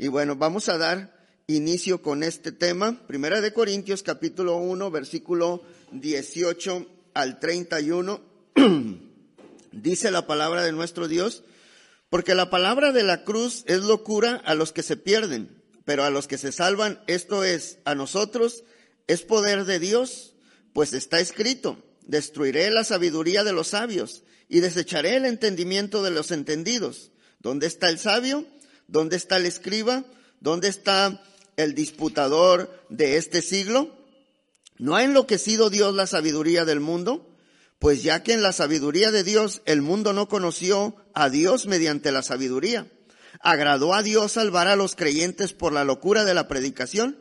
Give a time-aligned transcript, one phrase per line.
[0.00, 1.12] Y bueno, vamos a dar
[1.48, 3.04] inicio con este tema.
[3.08, 8.20] Primera de Corintios capítulo 1, versículo 18 al 31.
[9.72, 11.42] Dice la palabra de nuestro Dios,
[12.10, 16.10] porque la palabra de la cruz es locura a los que se pierden, pero a
[16.10, 18.62] los que se salvan, esto es, a nosotros,
[19.08, 20.36] es poder de Dios,
[20.74, 26.30] pues está escrito, destruiré la sabiduría de los sabios y desecharé el entendimiento de los
[26.30, 27.10] entendidos.
[27.40, 28.46] ¿Dónde está el sabio?
[28.88, 30.04] ¿Dónde está el escriba?
[30.40, 31.22] ¿Dónde está
[31.56, 33.94] el disputador de este siglo?
[34.78, 37.28] ¿No ha enloquecido Dios la sabiduría del mundo?
[37.78, 42.12] Pues ya que en la sabiduría de Dios el mundo no conoció a Dios mediante
[42.12, 42.90] la sabiduría,
[43.40, 47.18] agradó a Dios salvar a los creyentes por la locura de la predicación,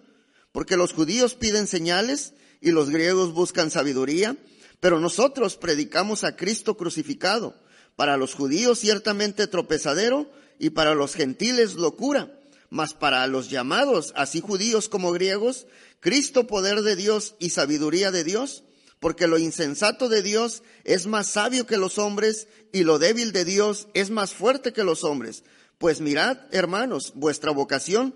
[0.54, 4.38] porque los judíos piden señales y los griegos buscan sabiduría,
[4.80, 7.60] pero nosotros predicamos a Cristo crucificado,
[7.96, 12.40] para los judíos ciertamente tropezadero y para los gentiles locura,
[12.70, 15.68] mas para los llamados, así judíos como griegos,
[16.00, 18.64] Cristo poder de Dios y sabiduría de Dios,
[19.00, 23.46] porque lo insensato de Dios es más sabio que los hombres y lo débil de
[23.46, 25.44] Dios es más fuerte que los hombres.
[25.78, 28.16] Pues mirad, hermanos, vuestra vocación,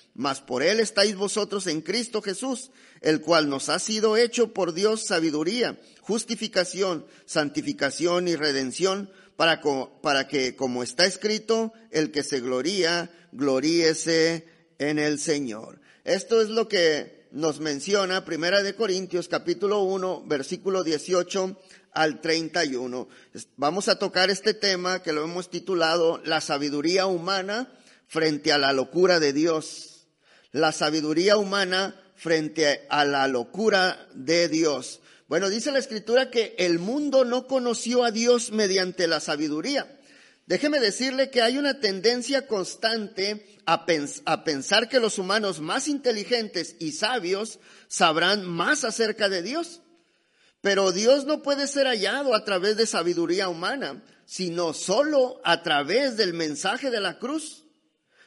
[0.13, 4.73] Mas por él estáis vosotros en Cristo Jesús, el cual nos ha sido hecho por
[4.73, 9.09] Dios sabiduría, justificación, santificación y redención,
[10.01, 14.45] para, que, como está escrito, el que se gloría, gloríese
[14.77, 15.81] en el Señor.
[16.03, 21.57] Esto es lo que nos menciona Primera de Corintios capítulo 1 versículo 18
[21.93, 23.07] al 31.
[23.57, 27.73] Vamos a tocar este tema que lo hemos titulado La sabiduría humana
[28.07, 29.90] frente a la locura de Dios.
[30.51, 34.99] La sabiduría humana frente a la locura de Dios.
[35.27, 39.97] Bueno, dice la escritura que el mundo no conoció a Dios mediante la sabiduría.
[40.45, 43.85] Déjeme decirle que hay una tendencia constante a,
[44.43, 49.81] pensar que los humanos más inteligentes y sabios sabrán más acerca de Dios.
[50.59, 56.17] Pero Dios no puede ser hallado a través de sabiduría humana, sino solo a través
[56.17, 57.60] del mensaje de la cruz.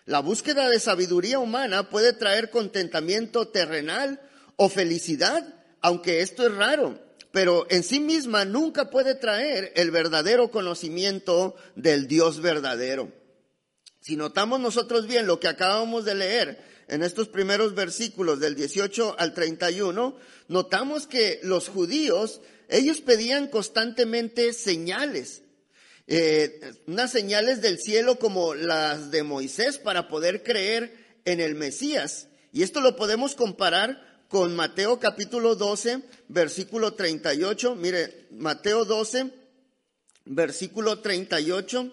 [0.05, 4.21] La búsqueda de sabiduría humana puede traer contentamiento terrenal
[4.57, 5.43] o felicidad,
[5.81, 7.05] aunque esto es raro
[7.35, 13.11] pero en sí misma nunca puede traer el verdadero conocimiento del Dios verdadero.
[13.99, 19.17] Si notamos nosotros bien lo que acabamos de leer en estos primeros versículos del 18
[19.19, 20.17] al 31,
[20.47, 25.43] notamos que los judíos, ellos pedían constantemente señales,
[26.07, 30.95] eh, unas señales del cielo como las de Moisés para poder creer
[31.25, 32.29] en el Mesías.
[32.53, 37.75] Y esto lo podemos comparar con Mateo capítulo 12, versículo 38.
[37.75, 39.31] Mire, Mateo 12,
[40.25, 41.93] versículo 38.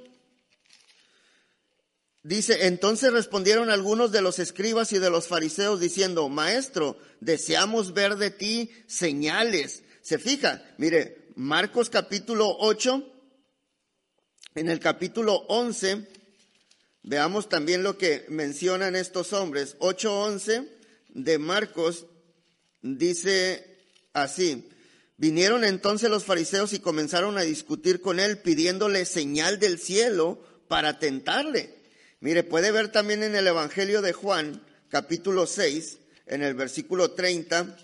[2.24, 8.16] Dice, entonces respondieron algunos de los escribas y de los fariseos diciendo, maestro, deseamos ver
[8.18, 9.84] de ti señales.
[10.02, 13.12] Se fija, mire, Marcos capítulo 8,
[14.56, 16.08] en el capítulo 11,
[17.04, 19.78] veamos también lo que mencionan estos hombres.
[19.80, 20.68] 8.11
[21.10, 22.06] de Marcos
[22.82, 23.80] dice
[24.14, 24.70] así,
[25.18, 31.00] vinieron entonces los fariseos y comenzaron a discutir con él pidiéndole señal del cielo para
[31.00, 31.82] tentarle.
[32.20, 35.98] Mire, puede ver también en el Evangelio de Juan, capítulo 6,
[36.28, 37.78] en el versículo 30,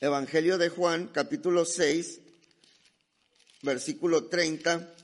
[0.00, 2.21] Evangelio de Juan, capítulo 6,
[3.62, 4.94] versículo 30,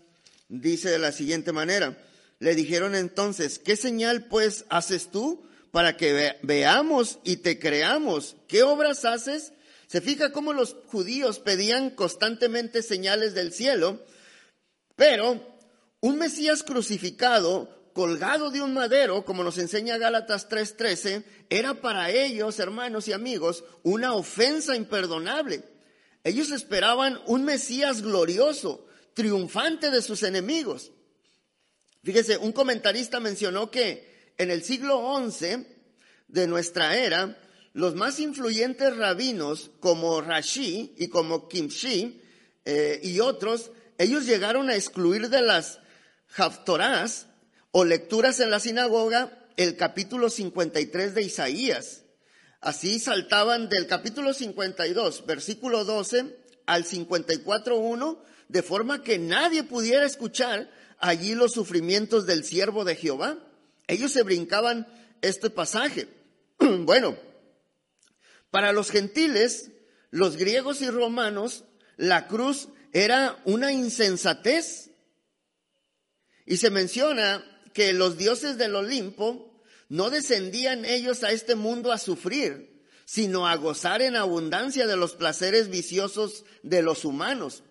[0.48, 1.96] dice de la siguiente manera,
[2.38, 5.48] le dijeron entonces, ¿qué señal pues haces tú?
[5.70, 8.36] para que veamos y te creamos.
[8.46, 9.52] ¿Qué obras haces?
[9.86, 14.02] Se fija cómo los judíos pedían constantemente señales del cielo,
[14.96, 15.40] pero
[16.00, 22.58] un Mesías crucificado, colgado de un madero, como nos enseña Gálatas 3:13, era para ellos,
[22.58, 25.64] hermanos y amigos, una ofensa imperdonable.
[26.28, 30.92] Ellos esperaban un Mesías glorioso, triunfante de sus enemigos.
[32.04, 35.66] Fíjese, un comentarista mencionó que en el siglo XI
[36.28, 37.40] de nuestra era,
[37.72, 42.20] los más influyentes rabinos como Rashi y como Kimshi
[42.66, 45.80] eh, y otros, ellos llegaron a excluir de las
[46.36, 47.28] Haftorás
[47.70, 52.02] o lecturas en la sinagoga el capítulo 53 de Isaías.
[52.60, 58.18] Así saltaban del capítulo 52, versículo 12, al 54.1,
[58.48, 60.68] de forma que nadie pudiera escuchar
[60.98, 63.38] allí los sufrimientos del siervo de Jehová.
[63.86, 64.88] Ellos se brincaban
[65.22, 66.08] este pasaje.
[66.58, 67.16] bueno,
[68.50, 69.70] para los gentiles,
[70.10, 71.64] los griegos y romanos,
[71.96, 74.90] la cruz era una insensatez.
[76.44, 79.47] Y se menciona que los dioses del Olimpo
[79.88, 85.14] no descendían ellos a este mundo a sufrir, sino a gozar en abundancia de los
[85.14, 87.62] placeres viciosos de los humanos.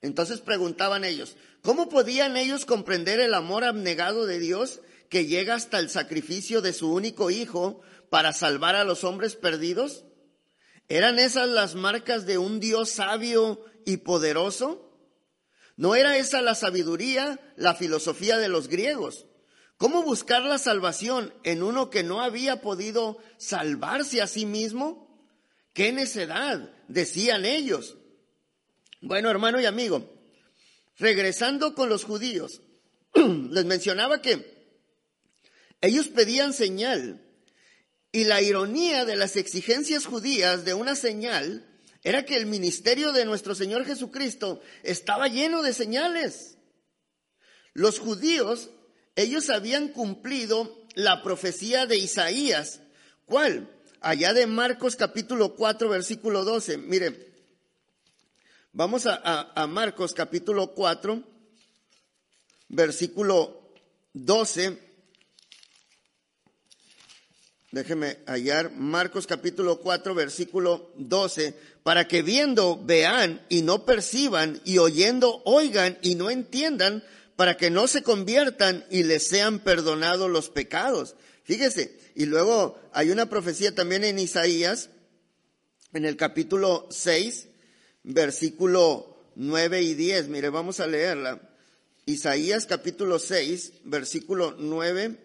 [0.00, 4.80] Entonces preguntaban ellos, ¿cómo podían ellos comprender el amor abnegado de Dios
[5.10, 10.04] que llega hasta el sacrificio de su único hijo para salvar a los hombres perdidos?
[10.88, 14.90] ¿Eran esas las marcas de un Dios sabio y poderoso?
[15.76, 19.26] ¿No era esa la sabiduría, la filosofía de los griegos?
[19.80, 25.26] ¿Cómo buscar la salvación en uno que no había podido salvarse a sí mismo?
[25.72, 26.70] ¡Qué necedad!
[26.86, 27.96] decían ellos.
[29.00, 30.22] Bueno, hermano y amigo,
[30.98, 32.60] regresando con los judíos,
[33.14, 34.76] les mencionaba que
[35.80, 37.26] ellos pedían señal
[38.12, 41.66] y la ironía de las exigencias judías de una señal
[42.02, 46.58] era que el ministerio de nuestro Señor Jesucristo estaba lleno de señales.
[47.72, 48.68] Los judíos,
[49.22, 52.80] ellos habían cumplido la profecía de Isaías.
[53.26, 53.70] ¿Cuál?
[54.00, 56.78] Allá de Marcos capítulo 4, versículo 12.
[56.78, 57.30] Mire,
[58.72, 61.24] Vamos a, Marcos capítulo 4,
[62.68, 63.72] versículo
[64.12, 64.78] 12.
[67.72, 74.78] Déjeme hallar Marcos capítulo 4, versículo 12, para que viendo vean y no perciban y
[74.78, 77.02] oyendo oigan y no entiendan,
[77.40, 81.16] para que no se conviertan y les sean perdonados los pecados.
[81.42, 84.90] Fíjese, y luego hay una profecía también en Isaías,
[85.94, 87.48] en el capítulo 6,
[88.02, 90.28] versículo 9 y 10.
[90.28, 91.40] Mire, vamos a leerla.
[92.04, 95.16] Isaías capítulo 6, versículo 9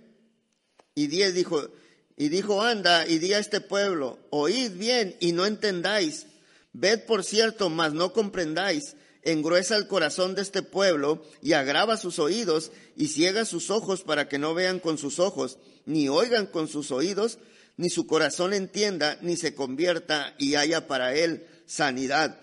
[0.95, 1.69] y 10 dijo,
[2.15, 6.27] y dijo, anda y di a este pueblo, oíd bien y no entendáis,
[6.71, 12.19] ved por cierto, mas no comprendáis, engruesa el corazón de este pueblo y agrava sus
[12.19, 16.67] oídos y ciega sus ojos para que no vean con sus ojos, ni oigan con
[16.67, 17.39] sus oídos,
[17.77, 22.39] ni su corazón entienda, ni se convierta y haya para él sanidad.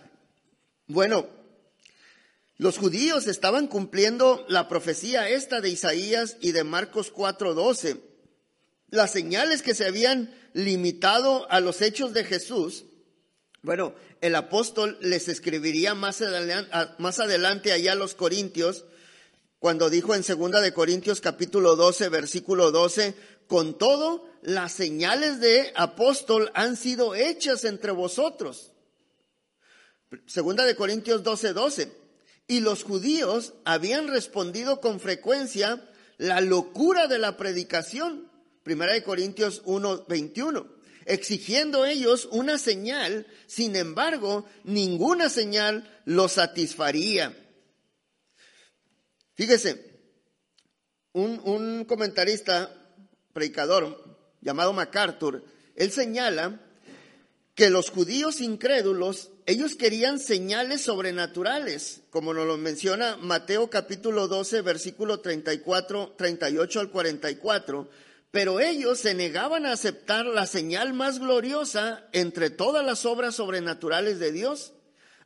[0.87, 1.29] Bueno,
[2.58, 8.00] los judíos estaban cumpliendo la profecía esta de Isaías y de Marcos 4:12.
[8.90, 12.85] Las señales que se habían limitado a los hechos de Jesús,
[13.62, 18.85] bueno, el apóstol les escribiría más adelante, más adelante allá a los corintios,
[19.59, 23.14] cuando dijo en segunda de Corintios capítulo 12, versículo 12,
[23.47, 28.73] con todo, las señales de apóstol han sido hechas entre vosotros
[30.26, 31.93] Segunda de Corintios 12, 12.
[32.49, 35.88] Y los judíos habían respondido con frecuencia
[36.19, 38.31] la locura de la predicación.
[38.62, 40.81] Primera de Corintios 1, 21.
[41.06, 47.37] Exigiendo ellos una señal, sin embargo, ninguna señal los satisfaría.
[49.34, 50.00] Fíjese,
[51.12, 52.75] un, un comentarista,
[53.32, 55.44] predicador, llamado MacArthur,
[55.76, 56.60] él señala
[57.54, 64.62] que los judíos incrédulos ellos querían señales sobrenaturales, como nos lo menciona Mateo capítulo 12,
[64.62, 67.90] versículo 34, 38 al 44,
[68.33, 74.19] pero ellos se negaban a aceptar la señal más gloriosa entre todas las obras sobrenaturales
[74.19, 74.73] de Dios,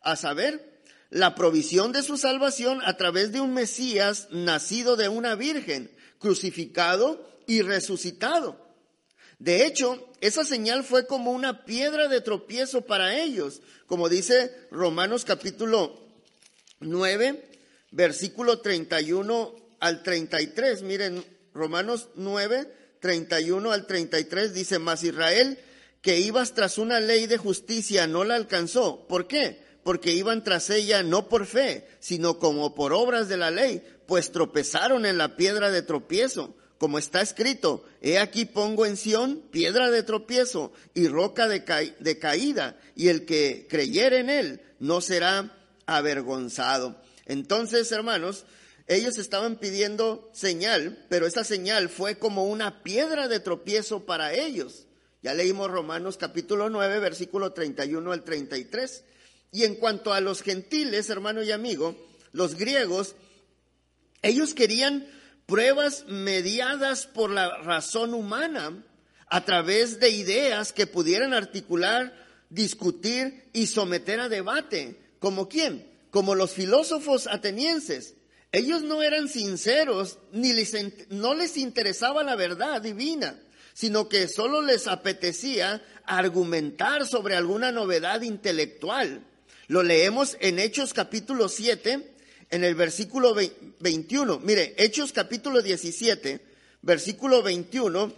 [0.02, 5.36] a saber, la provisión de su salvación a través de un Mesías nacido de una
[5.36, 8.66] virgen, crucificado y resucitado.
[9.38, 15.24] De hecho, esa señal fue como una piedra de tropiezo para ellos, como dice Romanos
[15.24, 16.00] capítulo
[16.80, 17.50] 9,
[17.92, 20.82] versículo 31 al 33.
[20.82, 25.58] Miren, Romanos 9, 31 al 33 dice, mas Israel
[26.02, 29.06] que ibas tras una ley de justicia no la alcanzó.
[29.08, 29.60] ¿Por qué?
[29.82, 34.30] Porque iban tras ella no por fe, sino como por obras de la ley, pues
[34.30, 39.90] tropezaron en la piedra de tropiezo como está escrito, he aquí pongo en Sión piedra
[39.90, 47.00] de tropiezo y roca de, caída, y el que creyere en él no será avergonzado.
[47.24, 48.44] Entonces, hermanos,
[48.86, 54.86] ellos estaban pidiendo señal, pero esa señal fue como una piedra de tropiezo para ellos.
[55.22, 59.04] Ya leímos Romanos capítulo 9, versículo 31 al 33.
[59.52, 61.96] Y en cuanto a los gentiles, hermano y amigo,
[62.32, 63.16] los griegos,
[64.22, 65.08] ellos querían
[65.46, 68.84] pruebas mediadas por la razón humana
[69.28, 72.14] a través de ideas que pudieran articular,
[72.50, 75.90] discutir y someter a debate ¿Como quién?
[76.10, 78.14] Como los filósofos atenienses.
[78.56, 80.74] Ellos no eran sinceros, ni les,
[81.10, 83.38] no les interesaba la verdad divina,
[83.74, 89.26] sino que solo les apetecía argumentar sobre alguna novedad intelectual.
[89.66, 92.14] Lo leemos en Hechos capítulo 7,
[92.48, 94.38] en el versículo 21.
[94.38, 96.40] Mire, Hechos capítulo 17,
[96.80, 98.10] versículo 21,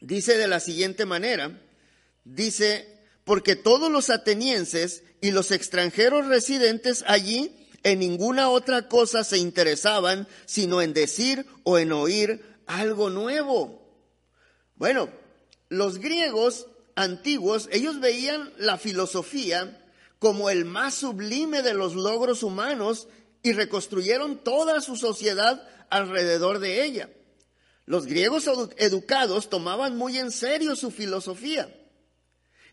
[0.00, 1.56] dice de la siguiente manera,
[2.24, 7.55] dice, porque todos los atenienses y los extranjeros residentes allí
[7.86, 13.80] en ninguna otra cosa se interesaban sino en decir o en oír algo nuevo.
[14.74, 15.08] Bueno,
[15.68, 16.66] los griegos
[16.96, 19.86] antiguos, ellos veían la filosofía
[20.18, 23.06] como el más sublime de los logros humanos
[23.44, 27.08] y reconstruyeron toda su sociedad alrededor de ella.
[27.84, 31.72] Los griegos educados tomaban muy en serio su filosofía.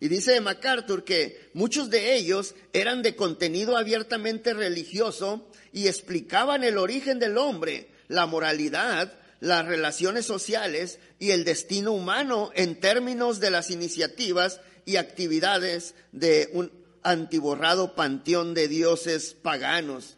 [0.03, 6.77] Y dice MacArthur que muchos de ellos eran de contenido abiertamente religioso y explicaban el
[6.77, 13.49] origen del hombre, la moralidad, las relaciones sociales y el destino humano en términos de
[13.49, 16.69] las iniciativas y actividades de un
[17.01, 20.17] antiborrado panteón de dioses paganos.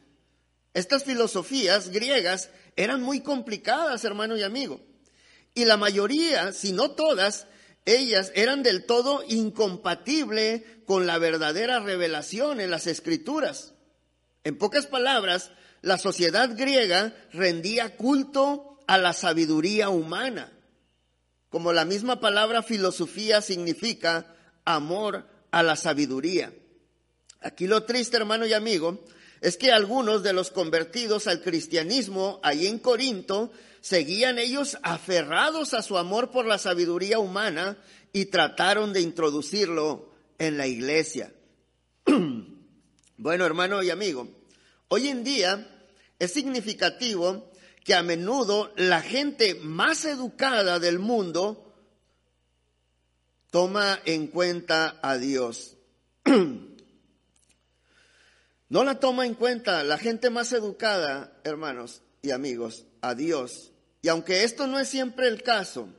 [0.73, 4.81] Estas filosofías griegas eran muy complicadas, hermano y amigo.
[5.53, 7.45] Y la mayoría, si no todas,
[7.85, 13.73] ellas eran del todo incompatibles con la verdadera revelación en las escrituras.
[14.43, 15.51] En pocas palabras,
[15.81, 20.51] la sociedad griega rendía culto a la sabiduría humana,
[21.49, 26.53] como la misma palabra filosofía significa amor a la sabiduría.
[27.39, 29.05] Aquí lo triste, hermano y amigo,
[29.41, 33.51] es que algunos de los convertidos al cristianismo ahí en Corinto
[33.85, 37.77] seguían ellos aferrados a su amor por la sabiduría humana
[38.11, 41.31] y trataron de introducirlo en la iglesia.
[43.17, 44.27] bueno, hermano y amigo,
[44.87, 45.87] hoy en día
[46.17, 47.51] es significativo
[47.83, 51.71] que a menudo la gente más educada del mundo
[53.51, 55.77] toma en cuenta a Dios.
[58.69, 63.73] no la toma en cuenta la gente más educada, hermanos y amigos, a Dios.
[64.05, 65.89] Y aunque esto no es siempre el caso,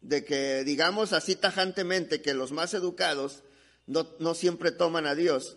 [0.00, 3.42] de que digamos así tajantemente que los más educados
[3.84, 5.56] no, siempre toman a Dios,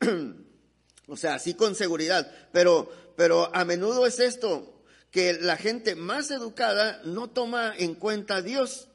[1.08, 6.30] o sea, así con seguridad, pero, pero a menudo es esto, que la gente más
[6.30, 8.88] educada no toma en cuenta a Dios.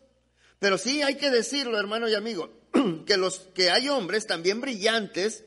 [0.60, 2.52] Pero sí hay que decirlo, hermano y amigo,
[3.08, 5.46] que los que hay hombres también brillantes,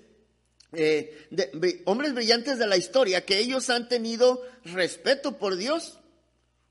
[0.73, 1.29] eh,
[1.85, 6.01] hombres brillantes de la historia, que ellos han tenido respeto por Dios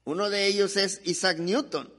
[0.04, 1.92] uno de ellos es Isaac Newton.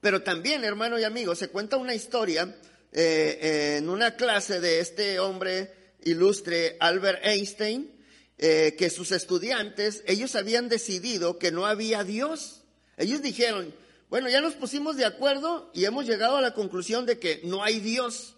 [0.00, 2.56] Pero también, hermano y amigo, se cuenta una historia
[2.92, 5.74] eh, en una clase de este hombre
[6.04, 7.92] ilustre, Albert Einstein,
[8.38, 12.62] eh, que sus estudiantes, ellos habían decidido que no había Dios.
[12.96, 13.74] Ellos dijeron,
[14.08, 17.64] bueno, ya nos pusimos de acuerdo y hemos llegado a la conclusión de que no
[17.64, 18.36] hay Dios.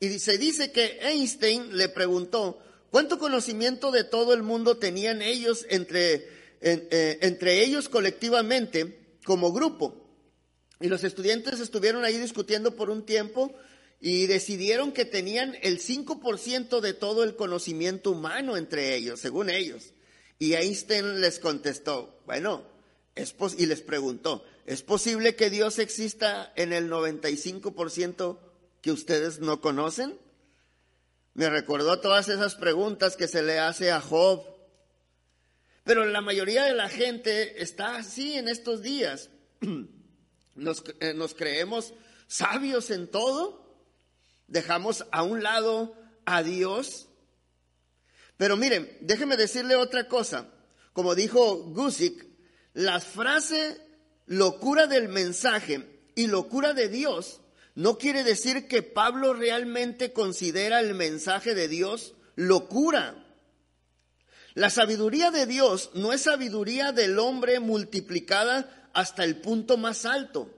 [0.00, 5.66] Y se dice que Einstein le preguntó, ¿cuánto conocimiento de todo el mundo tenían ellos
[5.68, 10.08] entre eh, entre ellos colectivamente como grupo.
[10.80, 13.52] Y los estudiantes estuvieron ahí discutiendo por un tiempo
[14.00, 19.92] y decidieron que tenían el 5% de todo el conocimiento humano entre ellos, según ellos.
[20.38, 22.64] Y Einstein les contestó, bueno,
[23.16, 28.38] es y les preguntó, ¿es posible que Dios exista en el 95%
[28.80, 30.16] que ustedes no conocen?
[31.34, 34.44] Me recordó todas esas preguntas que se le hace a Job
[35.88, 39.30] pero la mayoría de la gente está así en estos días.
[40.54, 41.94] Nos, eh, nos creemos
[42.26, 43.80] sabios en todo,
[44.48, 47.08] dejamos a un lado a Dios.
[48.36, 50.52] Pero miren, déjeme decirle otra cosa.
[50.92, 52.26] Como dijo Gusick,
[52.74, 53.80] la frase
[54.26, 57.40] locura del mensaje y locura de Dios
[57.76, 63.27] no quiere decir que Pablo realmente considera el mensaje de Dios locura.
[64.58, 70.52] La sabiduría de Dios no es sabiduría del hombre multiplicada hasta el punto más alto.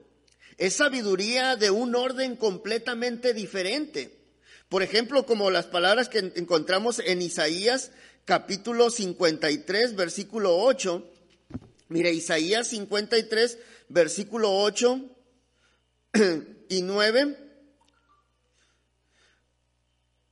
[0.57, 4.17] Es sabiduría de un orden completamente diferente.
[4.69, 7.91] Por ejemplo, como las palabras que encontramos en Isaías
[8.25, 11.07] capítulo 53, versículo 8.
[11.89, 14.99] Mire, Isaías 53, versículo 8
[16.69, 17.37] y 9.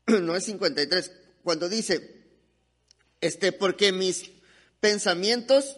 [0.22, 1.12] No es 53,
[1.44, 2.19] cuando dice,
[3.22, 4.32] este, porque mis
[4.80, 5.78] pensamientos,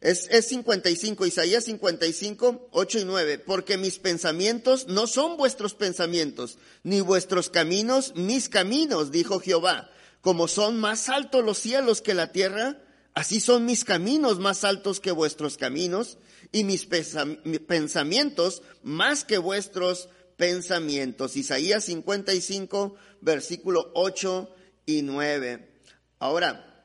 [0.00, 3.38] Es, es 55, Isaías 55, 8 y 9.
[3.38, 9.90] Porque mis pensamientos no son vuestros pensamientos, ni vuestros caminos mis caminos, dijo Jehová.
[10.20, 12.82] Como son más altos los cielos que la tierra,
[13.14, 16.18] así son mis caminos más altos que vuestros caminos,
[16.52, 21.36] y mis pensamientos más que vuestros pensamientos.
[21.36, 25.73] Isaías 55, versículo 8 y 9.
[26.18, 26.84] Ahora,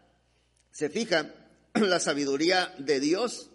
[0.71, 1.33] se fija
[1.74, 3.50] la sabiduría de Dios.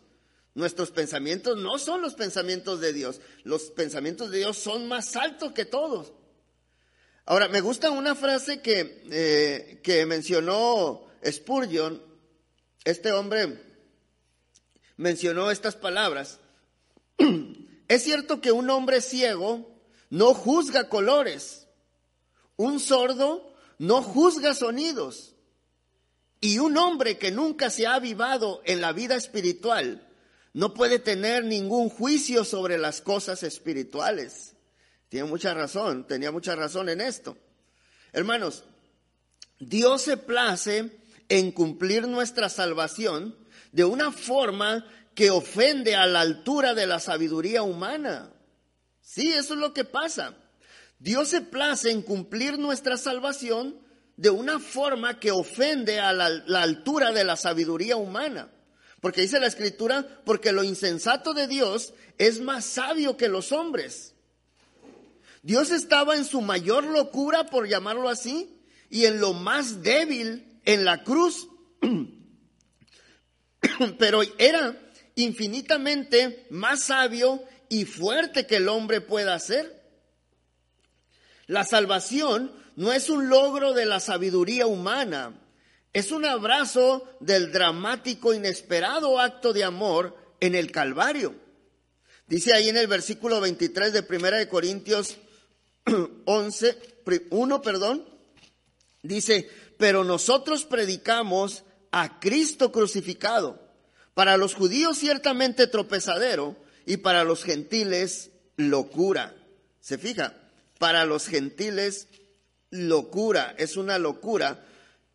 [0.55, 3.21] Nuestros pensamientos no son los pensamientos de Dios.
[3.43, 6.13] Los pensamientos de Dios son más altos que todos.
[7.27, 12.03] Ahora, me gusta una frase que, eh, que mencionó Spurgeon.
[12.85, 13.61] Este hombre
[14.97, 16.41] mencionó estas palabras.
[17.87, 19.71] Es cierto que un hombre ciego
[20.09, 21.67] no juzga colores.
[22.57, 25.34] Un sordo no juzga sonidos.
[26.45, 30.07] Y un hombre que nunca se ha avivado en la vida espiritual
[30.53, 34.55] no puede tener ningún juicio sobre las cosas espirituales.
[35.09, 37.39] Tiene mucha razón, tenía mucha razón en esto.
[38.13, 38.65] Hermanos,
[39.59, 40.91] Dios se place
[41.31, 43.35] en cumplir nuestra salvación
[43.73, 44.85] de una forma
[45.15, 48.31] que ofende a la altura de la sabiduría humana.
[49.01, 50.37] Sí, eso es lo que pasa.
[50.99, 53.83] Dios se place en cumplir nuestra salvación
[54.17, 58.51] de una forma que ofende a la, altura de la sabiduría humana.
[59.01, 64.15] Porque dice la escritura, porque lo insensato de Dios es más sabio que los hombres.
[65.43, 70.85] Dios estaba en su mayor locura, por llamarlo así, y en lo más débil en
[70.85, 71.49] la cruz.
[73.99, 74.81] Pero era
[75.17, 79.83] infinitamente más sabio y fuerte que el hombre pueda ser.
[81.47, 85.41] La salvación no es un logro de la sabiduría humana,
[85.93, 91.35] es un abrazo del dramático, inesperado acto de amor en el Calvario.
[92.27, 95.19] Dice ahí en el versículo 23 de Primera de Corintios
[96.25, 96.79] 11,
[97.31, 98.09] 1, perdón,
[99.03, 103.63] dice, pero nosotros predicamos a Cristo crucificado,
[104.15, 109.35] para los judíos ciertamente tropezadero, y para los gentiles locura.
[109.81, 110.35] ¿Se fija?
[110.79, 112.09] Para los gentiles
[112.75, 114.65] locura, es una locura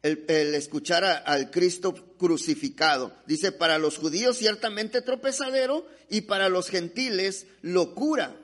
[0.02, 3.14] el, escuchar al Cristo crucificado.
[3.26, 8.36] Dice, para los judíos ciertamente tropezadero y para los gentiles locura.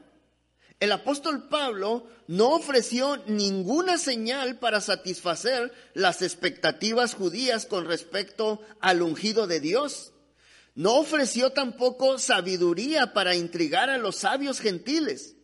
[0.81, 9.01] El apóstol Pablo no ofreció ninguna señal para satisfacer las expectativas judías con respecto al
[9.01, 10.11] ungido de Dios.
[10.75, 15.35] No ofreció tampoco sabiduría para intrigar a los sabios gentiles.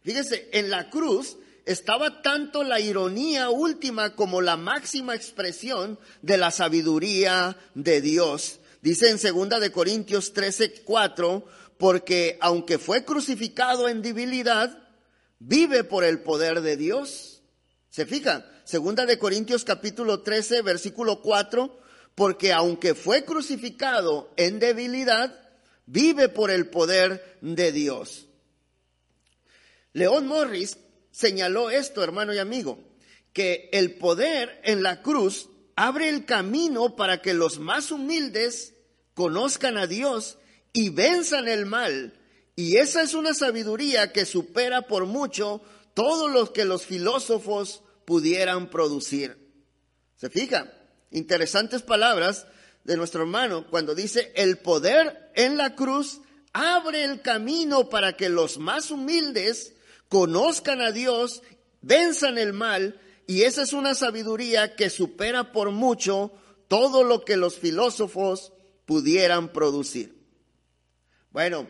[0.00, 6.52] Fíjese, en la cruz estaba tanto la ironía última como la máxima expresión de la
[6.52, 8.60] sabiduría de Dios.
[8.82, 11.44] Dice en segunda de Corintios 13, 4,
[11.76, 14.88] porque aunque fue crucificado en debilidad,
[15.40, 17.42] vive por el poder de Dios.
[17.90, 18.48] ¿Se fija?
[18.64, 21.80] Segunda de Corintios capítulo 13, versículo 4,
[22.14, 25.36] porque aunque fue crucificado en debilidad,
[25.86, 28.26] vive por el poder de Dios.
[29.92, 30.76] León Morris
[31.16, 32.78] señaló esto, hermano y amigo,
[33.32, 38.74] que el poder en la cruz abre el camino para que los más humildes
[39.14, 40.36] conozcan a Dios
[40.74, 42.12] y venzan el mal.
[42.54, 45.62] Y esa es una sabiduría que supera por mucho
[45.94, 49.38] todo lo que los filósofos pudieran producir.
[50.16, 50.70] ¿Se fija?
[51.12, 52.46] interesantes palabras
[52.84, 56.20] de nuestro hermano cuando dice, el poder en la cruz
[56.52, 59.75] abre el camino para que los más humildes
[60.08, 61.42] conozcan a Dios,
[61.80, 66.32] venzan el mal, y esa es una sabiduría que supera por mucho
[66.68, 68.52] todo lo que los filósofos
[68.84, 70.16] pudieran producir.
[71.30, 71.66] Bueno,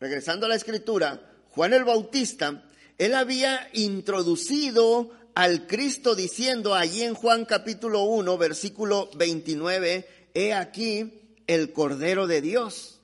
[0.00, 2.64] regresando a la escritura, Juan el Bautista,
[2.98, 11.40] él había introducido al Cristo diciendo allí en Juan capítulo 1, versículo 29, he aquí
[11.46, 12.97] el Cordero de Dios.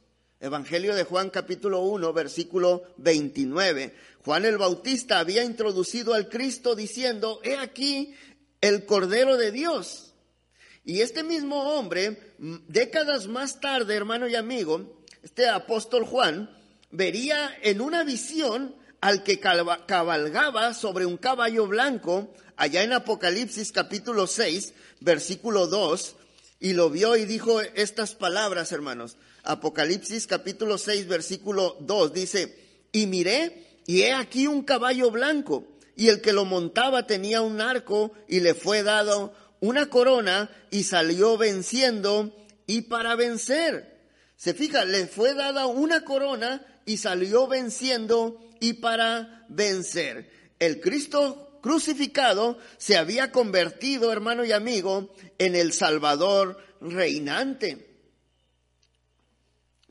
[0.44, 3.94] Evangelio de Juan capítulo 1, versículo 29.
[4.26, 8.14] Juan el Bautista había introducido al Cristo diciendo, he aquí
[8.60, 10.12] el Cordero de Dios.
[10.84, 12.34] Y este mismo hombre,
[12.68, 16.54] décadas más tarde, hermano y amigo, este apóstol Juan,
[16.90, 24.26] vería en una visión al que cabalgaba sobre un caballo blanco, allá en Apocalipsis capítulo
[24.26, 26.16] 6, versículo 2,
[26.60, 29.16] y lo vio y dijo estas palabras, hermanos.
[29.44, 32.58] Apocalipsis capítulo 6, versículo 2 dice,
[32.92, 37.60] y miré, y he aquí un caballo blanco, y el que lo montaba tenía un
[37.60, 42.34] arco, y le fue dado una corona, y salió venciendo,
[42.66, 43.94] y para vencer.
[44.36, 50.30] Se fija, le fue dada una corona y salió venciendo y para vencer.
[50.58, 57.93] El Cristo crucificado se había convertido, hermano y amigo, en el Salvador reinante.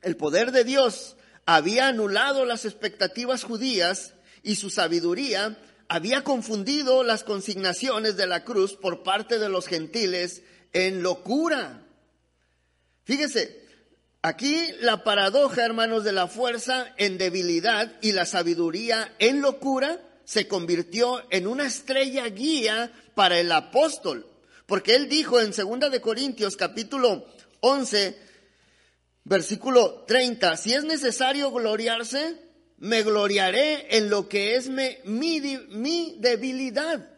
[0.04, 4.14] El poder de Dios había anulado las expectativas judías
[4.44, 10.44] y su sabiduría había confundido las consignaciones de la cruz por parte de los gentiles
[10.74, 11.86] en locura.
[13.06, 13.66] Fíjese,
[14.22, 20.48] aquí la paradoja, hermanos, de la fuerza en debilidad y la sabiduría en locura se
[20.48, 24.28] convirtió en una estrella guía para el apóstol.
[24.66, 27.26] Porque él dijo en 2 de Corintios capítulo
[27.60, 28.18] 11,
[29.24, 32.38] versículo 30, si es necesario gloriarse,
[32.78, 37.10] me gloriaré en lo que es mi, mi debilidad.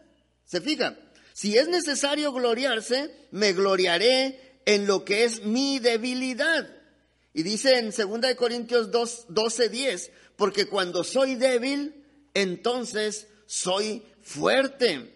[0.46, 0.98] ¿Se fija?
[1.34, 6.70] Si es necesario gloriarse, me gloriaré en lo que es mi debilidad.
[7.34, 15.12] Y dice en 2 Corintios 2, 12, 10, porque cuando soy débil, entonces soy fuerte.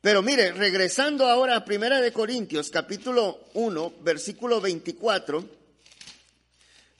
[0.00, 5.55] Pero mire, regresando ahora a Primera de Corintios, capítulo 1, versículo 24,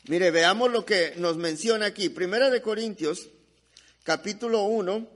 [0.09, 2.09] mire, veamos lo que nos menciona aquí.
[2.09, 3.29] Primera de Corintios,
[4.03, 5.09] capítulo 1,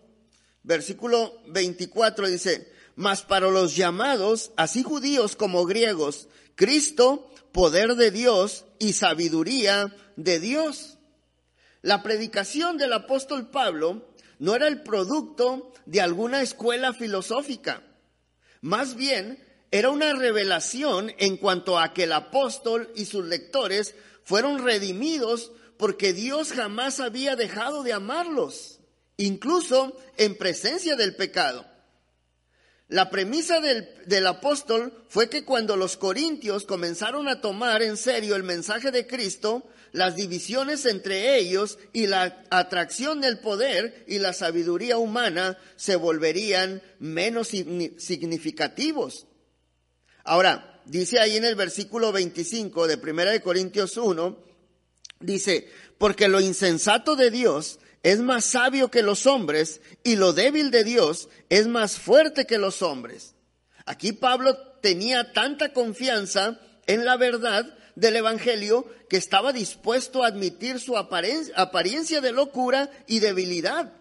[0.63, 8.65] versículo 24 dice, mas para los llamados, así judíos como griegos, Cristo, poder de Dios
[8.79, 10.99] y sabiduría de Dios.
[11.83, 17.83] La predicación del apóstol Pablo no era el producto de alguna escuela filosófica.
[18.61, 23.95] Más bien, era una revelación en cuanto a que el apóstol y sus lectores
[24.31, 28.79] fueron redimidos porque Dios jamás había dejado de amarlos,
[29.17, 31.67] incluso en presencia del pecado.
[32.87, 38.37] La premisa del, del, apóstol fue que cuando los corintios comenzaron a tomar en serio
[38.37, 44.33] el mensaje de Cristo, las divisiones entre ellos y la atracción del poder y la
[44.33, 49.27] sabiduría humana se volverían menos significativos.
[50.23, 54.37] Ahora, dice ahí en el versículo 25 de 1 de Corintios 1,
[55.21, 60.73] dice, porque lo insensato de Dios es más sabio que los hombres y lo débil
[60.73, 63.35] de Dios es más fuerte que los hombres.
[63.87, 70.81] Aquí Pablo tenía tanta confianza en la verdad del Evangelio que estaba dispuesto a admitir
[70.81, 73.93] su apariencia de locura y debilidad.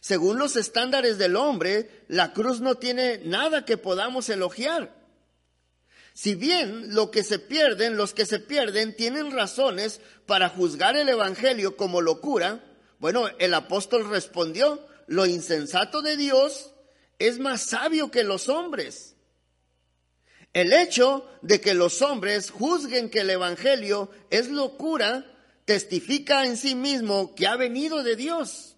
[0.00, 4.99] Según los estándares del hombre, la cruz no tiene nada que podamos elogiar.
[6.14, 11.08] Si bien lo que se pierden, los que se pierden tienen razones para juzgar el
[11.08, 12.64] Evangelio como locura,
[12.98, 16.72] bueno, el apóstol respondió, lo insensato de Dios
[17.18, 19.16] es más sabio que los hombres.
[20.52, 25.24] El hecho de que los hombres juzguen que el Evangelio es locura
[25.64, 28.76] testifica en sí mismo que ha venido de Dios.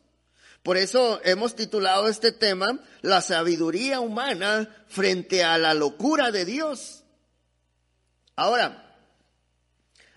[0.63, 7.02] Por eso hemos titulado este tema La sabiduría humana frente a la locura de Dios.
[8.43, 8.99] Ahora,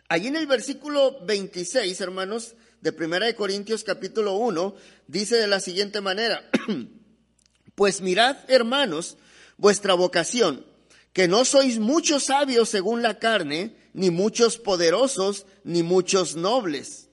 [0.09, 5.59] allí en el versículo 26, hermanos, de Primera de Corintios capítulo 1 dice de la
[5.59, 6.49] siguiente manera,
[7.75, 9.17] pues mirad, hermanos,
[9.57, 10.65] vuestra vocación,
[11.13, 17.09] que no sois muchos sabios según la carne, ni muchos poderosos, ni muchos nobles.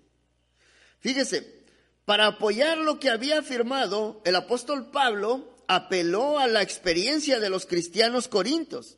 [1.00, 1.62] Fíjese,
[2.06, 7.66] para apoyar lo que había afirmado, el apóstol Pablo apeló a la experiencia de los
[7.66, 8.96] cristianos corintios.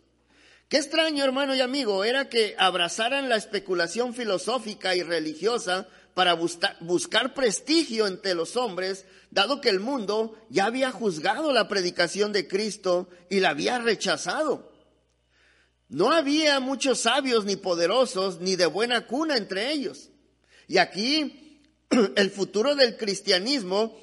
[0.75, 7.33] Qué extraño, hermano y amigo, era que abrazaran la especulación filosófica y religiosa para buscar
[7.33, 13.09] prestigio entre los hombres, dado que el mundo ya había juzgado la predicación de Cristo
[13.31, 14.73] y la había rechazado.
[15.89, 20.11] No había muchos sabios ni poderosos ni de buena cuna entre ellos.
[20.67, 21.61] Y aquí
[22.17, 23.97] el futuro del cristianismo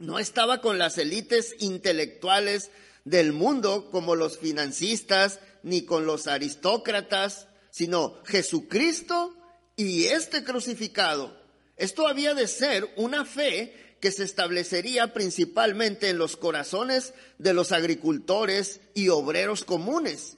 [0.00, 2.72] no estaba con las élites intelectuales
[3.04, 9.36] del mundo como los financistas ni con los aristócratas, sino Jesucristo
[9.76, 11.40] y este crucificado
[11.80, 17.72] esto había de ser una fe que se establecería principalmente en los corazones de los
[17.72, 20.36] agricultores y obreros comunes.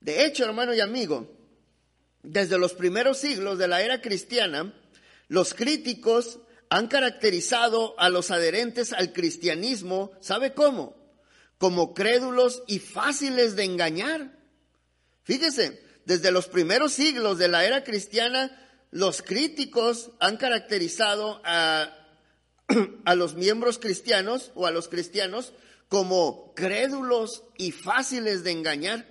[0.00, 1.34] De hecho, hermano y amigo,
[2.22, 4.78] desde los primeros siglos de la era cristiana,
[5.28, 10.94] los críticos han caracterizado a los adherentes al cristianismo, ¿sabe cómo?
[11.64, 14.38] Como crédulos y fáciles de engañar.
[15.22, 18.54] Fíjese, desde los primeros siglos de la era cristiana,
[18.90, 21.88] los críticos han caracterizado a,
[23.06, 25.54] a los miembros cristianos o a los cristianos
[25.88, 29.08] como crédulos y fáciles de engañar.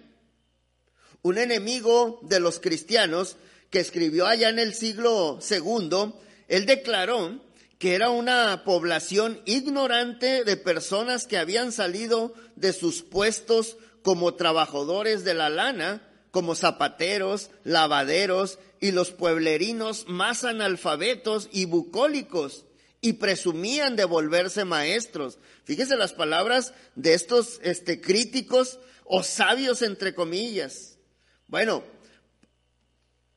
[1.24, 3.36] un enemigo de los cristianos
[3.72, 7.42] que escribió allá en el siglo segundo, él declaró
[7.84, 15.26] que era una población ignorante de personas que habían salido de sus puestos como trabajadores
[15.26, 22.63] de la lana, como zapateros, lavaderos y los pueblerinos más analfabetos y bucólicos
[23.02, 25.38] y presumían de volverse maestros.
[25.65, 31.00] Fíjese las palabras de estos este, críticos o sabios entre comillas.
[31.48, 31.84] Bueno,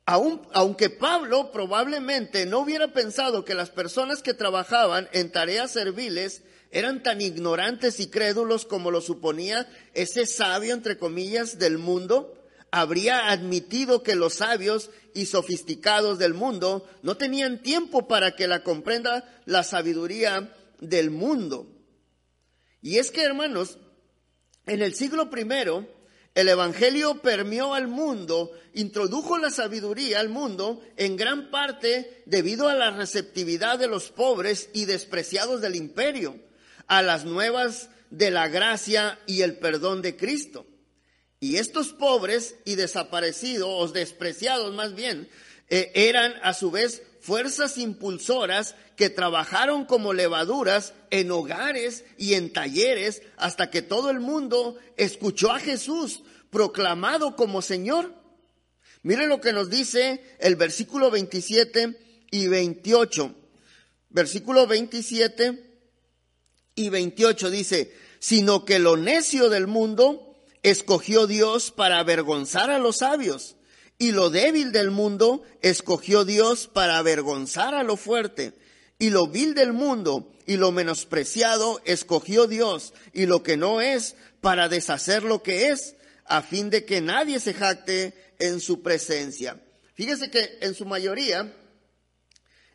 [0.07, 7.03] aunque Pablo probablemente no hubiera pensado que las personas que trabajaban en tareas serviles eran
[7.03, 12.35] tan ignorantes y crédulos como lo suponía ese sabio, entre comillas, del mundo,
[12.71, 18.63] habría admitido que los sabios y sofisticados del mundo no tenían tiempo para que la
[18.63, 21.67] comprenda la sabiduría del mundo.
[22.81, 23.79] Y es que, hermanos,
[24.67, 25.89] en el siglo primero,
[26.37, 32.75] el Evangelio permeó al mundo, introdujo la sabiduría al mundo en gran parte debido a
[32.75, 36.37] la receptividad de los pobres y despreciados del imperio,
[36.89, 40.67] a las nuevas de la gracia y el perdón de Cristo.
[41.41, 45.31] Y estos pobres y desaparecidos, o despreciados más bien,
[45.71, 52.53] eh, eran a su vez fuerzas impulsoras que trabajaron como levaduras en hogares y en
[52.53, 58.15] talleres hasta que todo el mundo escuchó a Jesús proclamado como Señor.
[59.03, 61.99] Mire lo que nos dice el versículo 27
[62.31, 63.35] y 28.
[64.09, 65.81] Versículo 27
[66.77, 72.99] y 28 dice, sino que lo necio del mundo escogió Dios para avergonzar a los
[72.99, 73.56] sabios,
[73.99, 78.53] y lo débil del mundo escogió Dios para avergonzar a lo fuerte,
[78.99, 84.17] y lo vil del mundo y lo menospreciado escogió Dios, y lo que no es
[84.41, 89.61] para deshacer lo que es, a fin de que nadie se jacte en su presencia.
[89.95, 91.55] Fíjese que en su mayoría,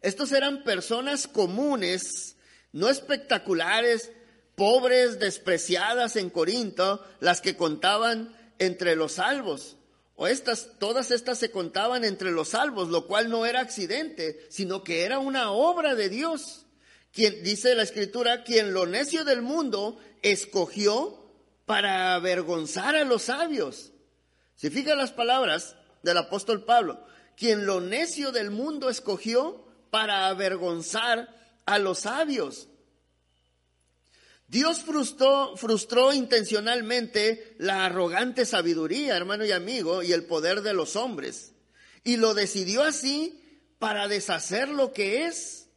[0.01, 2.36] estos eran personas comunes,
[2.71, 4.12] no espectaculares,
[4.55, 9.77] pobres, despreciadas en Corinto, las que contaban entre los salvos.
[10.15, 14.84] O estas, todas estas se contaban entre los salvos, lo cual no era accidente, sino
[14.84, 16.65] que era una obra de Dios.
[17.12, 21.21] Quien, dice la escritura, quien lo necio del mundo escogió
[21.65, 23.91] para avergonzar a los sabios.
[24.56, 27.04] Si fija las palabras del apóstol Pablo,
[27.36, 32.67] quien lo necio del mundo escogió para avergonzar a los sabios.
[34.51, 40.97] Dios frustró, frustró intencionalmente la arrogante sabiduría, hermano y amigo, y el poder de los
[40.97, 41.53] hombres.
[42.03, 43.41] Y lo decidió así
[43.79, 45.69] para deshacer lo que es.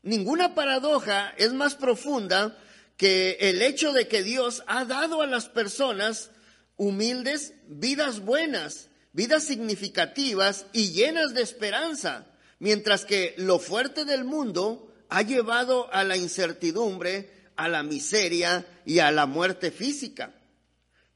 [0.00, 2.56] Ninguna paradoja es más profunda
[2.96, 6.30] que el hecho de que Dios ha dado a las personas
[6.76, 12.28] humildes vidas buenas, vidas significativas y llenas de esperanza,
[12.60, 19.00] mientras que lo fuerte del mundo ha llevado a la incertidumbre, a la miseria y
[19.00, 20.32] a la muerte física.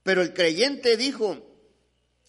[0.03, 1.39] Pero el creyente dijo,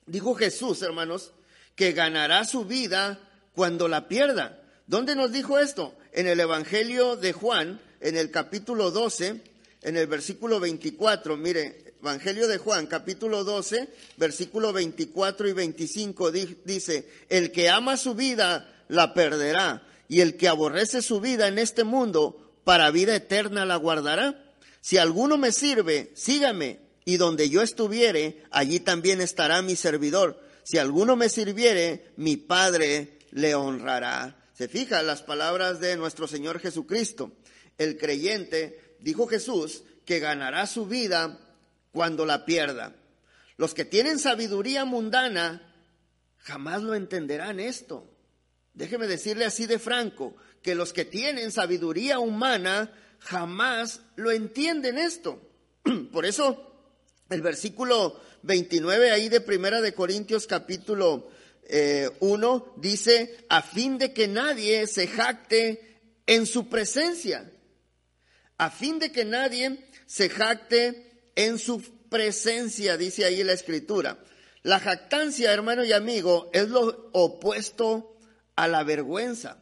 [0.05, 1.33] dijo Jesús, hermanos,
[1.75, 3.19] que ganará su vida
[3.53, 4.61] cuando la pierda.
[4.87, 5.97] ¿Dónde nos dijo esto?
[6.13, 9.41] En el Evangelio de Juan, en el capítulo 12,
[9.81, 11.35] en el versículo 24.
[11.35, 18.13] Mire, Evangelio de Juan, capítulo 12, versículo 24 y 25, dice, el que ama su
[18.13, 23.65] vida la perderá y el que aborrece su vida en este mundo, para vida eterna
[23.65, 24.43] la guardará.
[24.81, 30.41] Si alguno me sirve, sígame, y donde yo estuviere, allí también estará mi servidor.
[30.63, 34.35] Si alguno me sirviere, mi Padre le honrará.
[34.53, 37.31] Se fija las palabras de nuestro Señor Jesucristo.
[37.77, 41.39] El creyente, dijo Jesús, que ganará su vida
[41.91, 42.95] cuando la pierda.
[43.57, 45.73] Los que tienen sabiduría mundana
[46.37, 48.09] jamás lo entenderán esto.
[48.75, 55.41] Déjeme decirle así de franco, que los que tienen sabiduría humana jamás lo entienden esto.
[56.11, 56.73] Por eso
[57.29, 61.29] el versículo 29 ahí de Primera de Corintios capítulo
[61.67, 67.49] 1 eh, dice, a fin de que nadie se jacte en su presencia,
[68.57, 74.19] a fin de que nadie se jacte en su presencia, dice ahí la escritura.
[74.63, 78.14] La jactancia, hermano y amigo, es lo opuesto
[78.55, 79.57] a la vergüenza.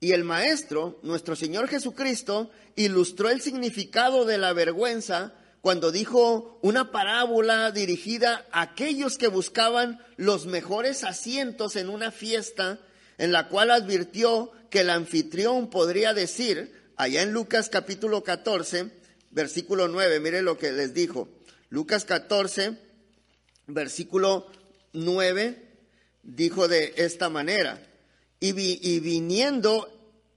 [0.00, 6.90] Y el Maestro, nuestro Señor Jesucristo, ilustró el significado de la vergüenza cuando dijo una
[6.90, 12.80] parábola dirigida a aquellos que buscaban los mejores asientos en una fiesta,
[13.16, 18.90] en la cual advirtió que el anfitrión podría decir, allá en Lucas capítulo 14,
[19.30, 21.28] versículo 9, mire lo que les dijo.
[21.70, 22.76] Lucas 14,
[23.66, 24.46] versículo
[24.92, 25.73] 9,
[26.24, 27.80] dijo de esta manera,
[28.40, 29.88] y, y viniendo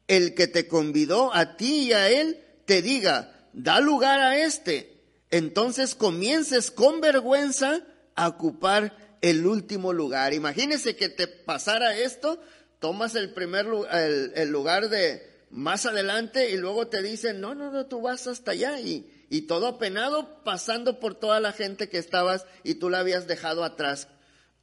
[0.08, 5.02] el que te convidó a ti y a él, te diga, da lugar a este,
[5.32, 7.82] entonces comiences con vergüenza
[8.15, 10.34] a ocupar el último lugar.
[10.34, 12.39] Imagínese que te pasara esto,
[12.80, 17.71] tomas el primer el, el lugar de más adelante y luego te dicen, no, no,
[17.71, 21.97] no, tú vas hasta allá y, y todo apenado pasando por toda la gente que
[21.97, 24.08] estabas y tú la habías dejado atrás.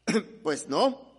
[0.43, 1.14] pues no.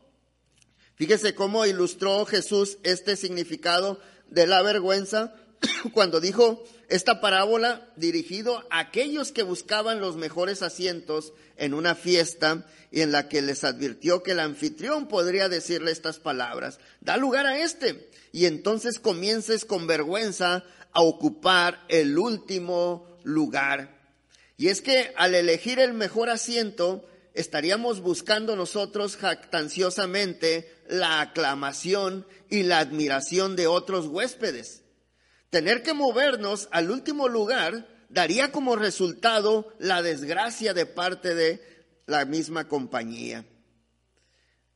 [0.96, 5.36] Fíjese cómo ilustró Jesús este significado de la vergüenza
[5.94, 12.66] cuando dijo esta parábola dirigido a aquellos que buscaban los mejores asientos en una fiesta
[12.92, 17.46] y en la que les advirtió que el anfitrión podría decirle estas palabras, da lugar
[17.46, 24.00] a este y entonces comiences con vergüenza a ocupar el último lugar.
[24.58, 27.06] Y es que al elegir el mejor asiento,
[27.36, 34.84] estaríamos buscando nosotros jactanciosamente la aclamación y la admiración de otros huéspedes.
[35.50, 41.62] Tener que movernos al último lugar daría como resultado la desgracia de parte de
[42.06, 43.46] la misma compañía.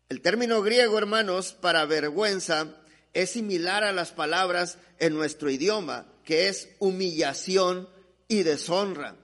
[0.10, 2.76] El término griego, hermanos, para vergüenza
[3.14, 7.88] es similar a las palabras en nuestro idioma, que es humillación
[8.28, 9.16] y deshonra.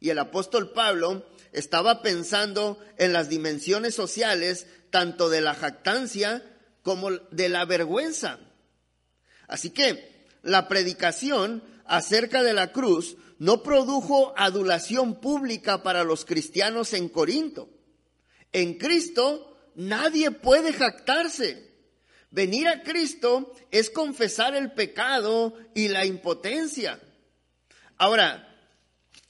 [0.00, 6.42] Y el apóstol Pablo estaba pensando en las dimensiones sociales tanto de la jactancia
[6.82, 8.38] como de la vergüenza.
[9.48, 16.92] Así que la predicación acerca de la cruz no produjo adulación pública para los cristianos
[16.92, 17.68] en Corinto.
[18.52, 21.72] En Cristo nadie puede jactarse.
[22.30, 27.00] Venir a Cristo es confesar el pecado y la impotencia.
[27.96, 28.53] Ahora,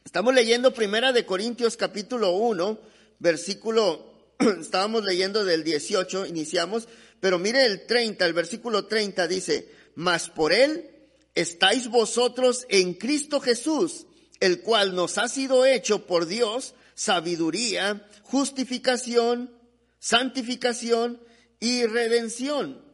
[0.04, 2.78] estamos leyendo Primera de Corintios capítulo 1,
[3.18, 4.12] versículo,
[4.60, 6.88] estábamos leyendo del 18, iniciamos,
[7.20, 10.90] pero mire el 30, el versículo 30 dice, mas por él
[11.34, 14.06] estáis vosotros en Cristo Jesús,
[14.40, 19.50] el cual nos ha sido hecho por Dios sabiduría, justificación,
[19.98, 21.20] santificación
[21.60, 22.84] y redención.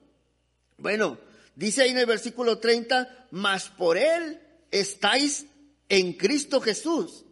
[0.79, 1.19] Bueno,
[1.57, 5.47] dice ahí en el versículo 30, mas por él estáis
[5.91, 7.27] en Cristo Jesús.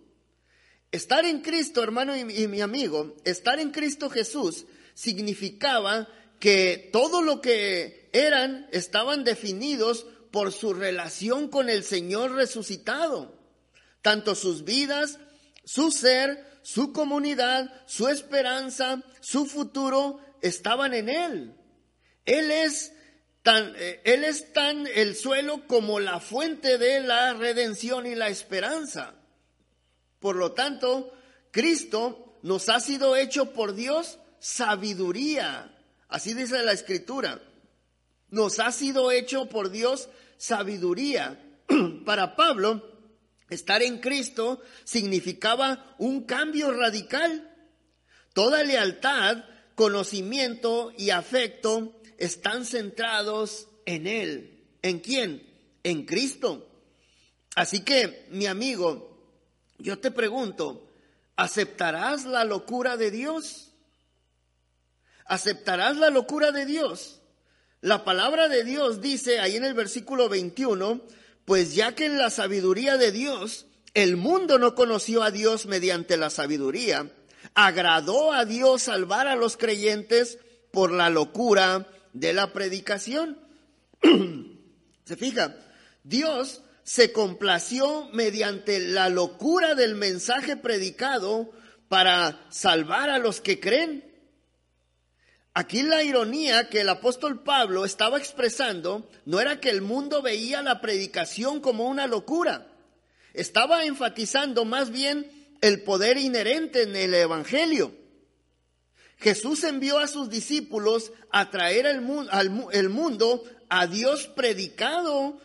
[0.92, 6.08] Estar en Cristo, hermano y, mi amigo, estar en Cristo Jesús significaba
[6.40, 13.38] que todo lo que eran estaban definidos por su relación con el Señor resucitado.
[14.02, 15.18] Tanto sus vidas,
[15.64, 21.54] su ser, su comunidad, su esperanza, su futuro estaban en Él.
[22.24, 22.92] Él es
[23.56, 29.14] eh, él es tan el suelo como la fuente de la redención y la esperanza.
[30.18, 31.12] Por lo tanto,
[31.50, 35.74] Cristo nos ha sido hecho por Dios sabiduría.
[36.08, 37.40] Así dice la escritura.
[38.30, 41.40] Nos ha sido hecho por Dios sabiduría.
[42.04, 42.82] Para Pablo,
[43.48, 47.54] estar en Cristo significaba un cambio radical.
[48.34, 54.64] Toda lealtad, conocimiento y afecto están centrados en Él.
[54.82, 55.42] ¿En quién?
[55.82, 56.68] En Cristo.
[57.54, 59.16] Así que, mi amigo,
[59.78, 60.88] yo te pregunto,
[61.36, 63.70] ¿aceptarás la locura de Dios?
[65.24, 67.20] ¿Aceptarás la locura de Dios?
[67.80, 71.00] La palabra de Dios dice ahí en el versículo 21,
[71.44, 76.16] pues ya que en la sabiduría de Dios el mundo no conoció a Dios mediante
[76.16, 77.10] la sabiduría,
[77.54, 80.38] agradó a Dios salvar a los creyentes
[80.72, 81.86] por la locura
[82.18, 83.38] de la predicación.
[85.04, 85.56] se fija,
[86.04, 91.50] Dios se complació mediante la locura del mensaje predicado
[91.88, 94.04] para salvar a los que creen.
[95.54, 100.62] Aquí la ironía que el apóstol Pablo estaba expresando no era que el mundo veía
[100.62, 102.68] la predicación como una locura,
[103.34, 107.92] estaba enfatizando más bien el poder inherente en el Evangelio.
[109.18, 112.00] Jesús envió a sus discípulos a traer al,
[112.88, 115.40] mundo a Dios predicado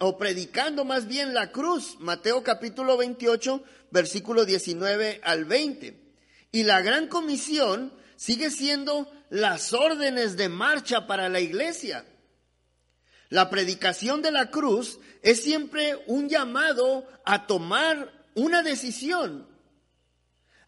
[0.00, 1.96] o predicando más bien la cruz.
[2.00, 3.62] Mateo capítulo 28,
[3.92, 6.02] versículo 19 al 20.
[6.50, 12.04] Y la gran comisión sigue siendo las órdenes de marcha para la iglesia.
[13.28, 19.46] La predicación de la cruz es siempre un llamado a tomar una decisión,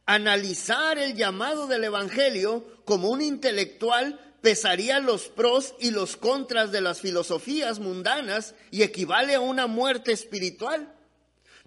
[0.06, 6.82] Analizar el llamado del Evangelio como un intelectual pesaría los pros y los contras de
[6.82, 10.94] las filosofías mundanas y equivale a una muerte espiritual.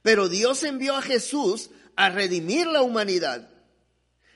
[0.04, 3.50] Pero Dios envió a Jesús a redimir la humanidad.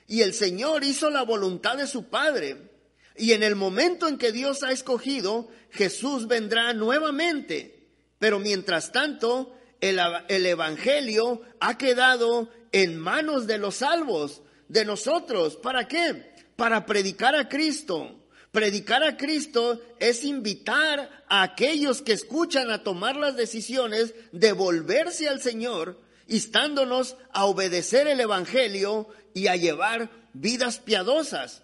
[0.08, 2.70] Y el Señor hizo la voluntad de su Padre.
[3.16, 7.88] Y en el momento en que Dios ha escogido, Jesús vendrá nuevamente.
[8.18, 15.56] Pero mientras tanto, el, el, Evangelio ha quedado en manos de los salvos, de nosotros.
[15.56, 16.34] ¿Para qué?
[16.56, 18.18] Para predicar a Cristo.
[18.50, 25.28] Predicar a Cristo es invitar a aquellos que escuchan a tomar las decisiones de volverse
[25.28, 25.98] al Señor,
[26.28, 31.62] instándonos a obedecer el Evangelio y a llevar vidas piadosas.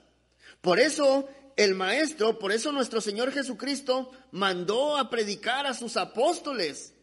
[0.62, 6.94] Por eso el Maestro, por eso nuestro Señor Jesucristo mandó a predicar a sus apóstoles.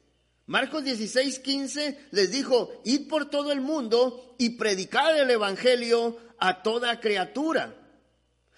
[0.48, 6.62] Marcos 16, 15 les dijo, id por todo el mundo y predicad el Evangelio a
[6.62, 7.76] toda criatura.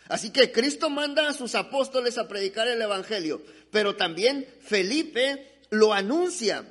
[0.09, 5.93] Así que Cristo manda a sus apóstoles a predicar el Evangelio, pero también Felipe lo
[5.93, 6.65] anuncia.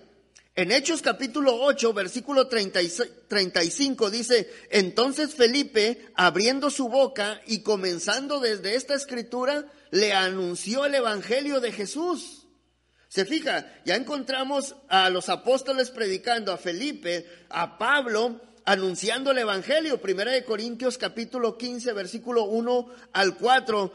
[0.54, 8.74] En Hechos capítulo 8, versículo 35 dice, entonces Felipe, abriendo su boca y comenzando desde
[8.74, 12.35] esta escritura, le anunció el Evangelio de Jesús.
[13.16, 20.02] Se fija, ya encontramos a los apóstoles predicando, a Felipe, a Pablo, anunciando el Evangelio.
[20.02, 23.92] Primera de Corintios capítulo 15, versículo 1 al 4.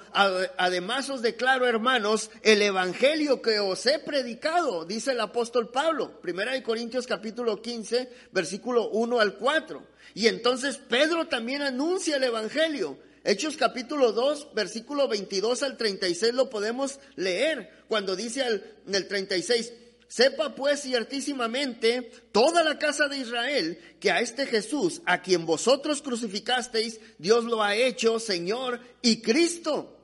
[0.58, 6.20] Además os declaro, hermanos, el Evangelio que os he predicado, dice el apóstol Pablo.
[6.20, 9.84] Primera de Corintios capítulo 15, versículo 1 al 4.
[10.16, 12.98] Y entonces Pedro también anuncia el Evangelio.
[13.24, 18.44] Hechos capítulo 2, versículo 22 al 36 lo podemos leer cuando dice
[18.88, 19.74] en el 36,
[20.08, 26.02] Sepa pues ciertísimamente toda la casa de Israel que a este Jesús, a quien vosotros
[26.02, 30.01] crucificasteis, Dios lo ha hecho Señor y Cristo.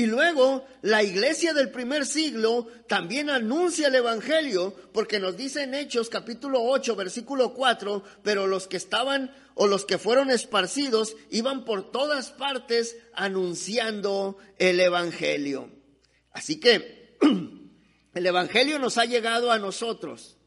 [0.00, 5.74] Y luego la iglesia del primer siglo también anuncia el Evangelio, porque nos dice en
[5.74, 11.66] Hechos capítulo 8, versículo 4, pero los que estaban o los que fueron esparcidos iban
[11.66, 15.70] por todas partes anunciando el Evangelio.
[16.32, 17.18] Así que
[18.14, 20.38] El Evangelio nos ha llegado a nosotros.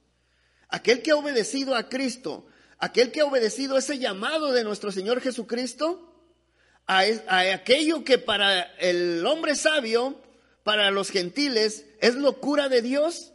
[0.67, 2.47] Aquel que ha obedecido a Cristo,
[2.79, 6.12] aquel que ha obedecido ese llamado de nuestro Señor Jesucristo,
[6.87, 10.21] a, aquello que para el hombre sabio,
[10.63, 13.31] para los gentiles, es locura de Dios,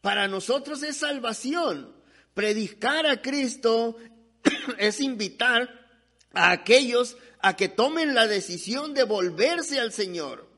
[0.00, 1.94] para nosotros es salvación.
[2.34, 3.96] Predicar a Cristo
[4.78, 5.88] es invitar
[6.32, 10.48] a aquellos a que tomen la decisión de volverse al Señor,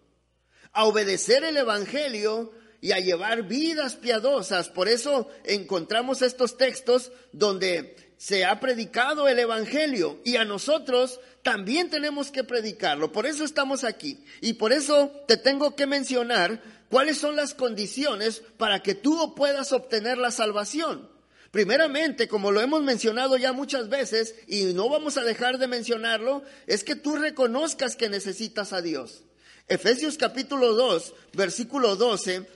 [0.72, 4.68] a obedecer el Evangelio y a llevar vidas piadosas.
[4.68, 11.90] Por eso encontramos estos textos donde se ha predicado el Evangelio y a nosotros también
[11.90, 13.12] tenemos que predicarlo.
[13.12, 14.24] Por eso estamos aquí.
[14.40, 19.72] Y por eso te tengo que mencionar cuáles son las condiciones para que tú puedas
[19.72, 21.10] obtener la salvación.
[21.50, 26.42] Primeramente, como lo hemos mencionado ya muchas veces y no vamos a dejar de mencionarlo,
[26.66, 29.22] es que tú reconozcas que necesitas a Dios.
[29.68, 32.46] Efesios capítulo 2, versículo 12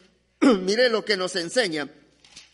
[0.40, 1.90] Mire lo que nos enseña.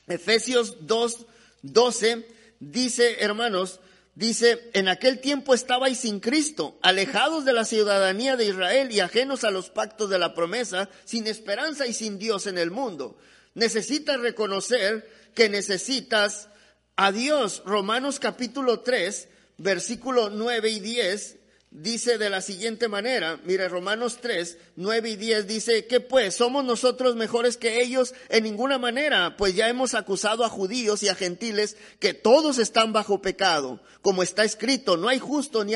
[0.06, 1.26] Efesios 2,
[1.62, 2.26] 12
[2.60, 3.80] dice, hermanos,
[4.14, 9.44] dice, en aquel tiempo estabais sin Cristo, alejados de la ciudadanía de Israel y ajenos
[9.44, 13.18] a los pactos de la promesa, sin esperanza y sin Dios en el mundo.
[13.54, 16.48] Necesitas reconocer que necesitas
[16.96, 17.62] a Dios.
[17.64, 21.41] Romanos capítulo 3, versículo 9 y 10
[21.72, 26.64] dice de la siguiente manera, mire Romanos 3, 9 y 10 dice que pues somos
[26.64, 31.14] nosotros mejores que ellos en ninguna manera, pues ya hemos acusado a judíos y a
[31.14, 35.72] gentiles que todos están bajo pecado, como está escrito, no hay justo ni,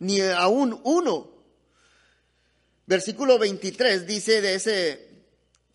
[0.00, 1.30] ni aún uno.
[2.86, 5.06] Versículo 23 dice de ese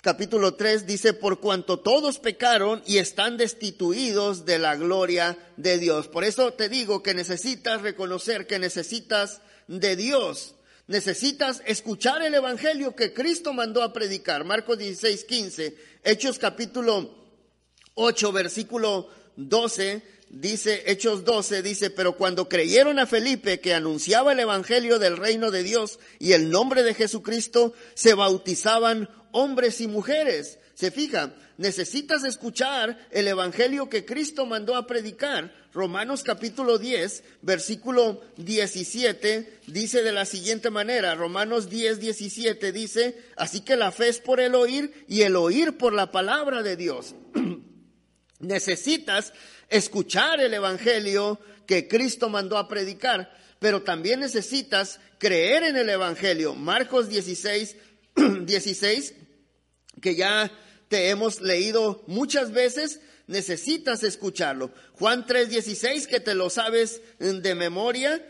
[0.01, 6.07] capítulo 3 dice, por cuanto todos pecaron y están destituidos de la gloria de Dios.
[6.07, 10.55] Por eso te digo que necesitas reconocer que necesitas de Dios.
[10.87, 14.43] Necesitas escuchar el Evangelio que Cristo mandó a predicar.
[14.43, 17.15] Marcos 16, 15, Hechos capítulo
[17.95, 24.39] 8, versículo 12, dice, Hechos 12, dice, pero cuando creyeron a Felipe que anunciaba el
[24.39, 30.59] Evangelio del reino de Dios y el nombre de Jesucristo, se bautizaban hombres y mujeres.
[30.73, 35.53] Se fija, necesitas escuchar el Evangelio que Cristo mandó a predicar.
[35.73, 43.61] Romanos capítulo 10, versículo 17, dice de la siguiente manera, Romanos 10, 17 dice, así
[43.61, 47.15] que la fe es por el oír y el oír por la palabra de Dios.
[48.41, 49.33] necesitas
[49.69, 56.55] escuchar el Evangelio que Cristo mandó a predicar, pero también necesitas creer en el Evangelio.
[56.55, 57.75] Marcos 16,
[58.43, 59.13] 16,
[60.01, 60.51] que ya
[60.89, 64.71] te hemos leído muchas veces, necesitas escucharlo.
[64.93, 68.25] Juan 3:16, que te lo sabes de memoria,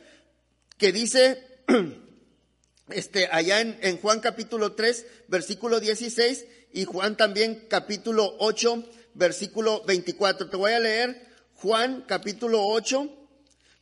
[0.78, 1.44] que dice,
[2.90, 8.84] este, allá en, en Juan capítulo 3, versículo 16, y Juan también capítulo 8,
[9.14, 10.50] versículo 24.
[10.50, 13.10] Te voy a leer Juan capítulo 8,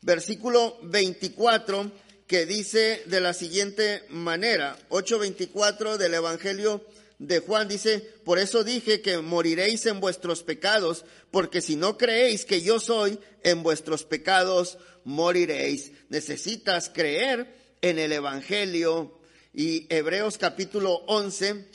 [0.02, 1.92] versículo 24,
[2.28, 6.84] que dice de la siguiente manera, 8.24 del Evangelio
[7.20, 12.46] de Juan dice, por eso dije que moriréis en vuestros pecados, porque si no creéis
[12.46, 15.92] que yo soy, en vuestros pecados moriréis.
[16.08, 19.20] Necesitas creer en el Evangelio.
[19.54, 21.68] Y Hebreos capítulo 11,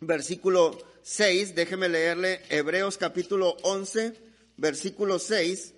[0.00, 4.14] versículo 6, déjeme leerle Hebreos capítulo 11,
[4.56, 5.74] versículo 6.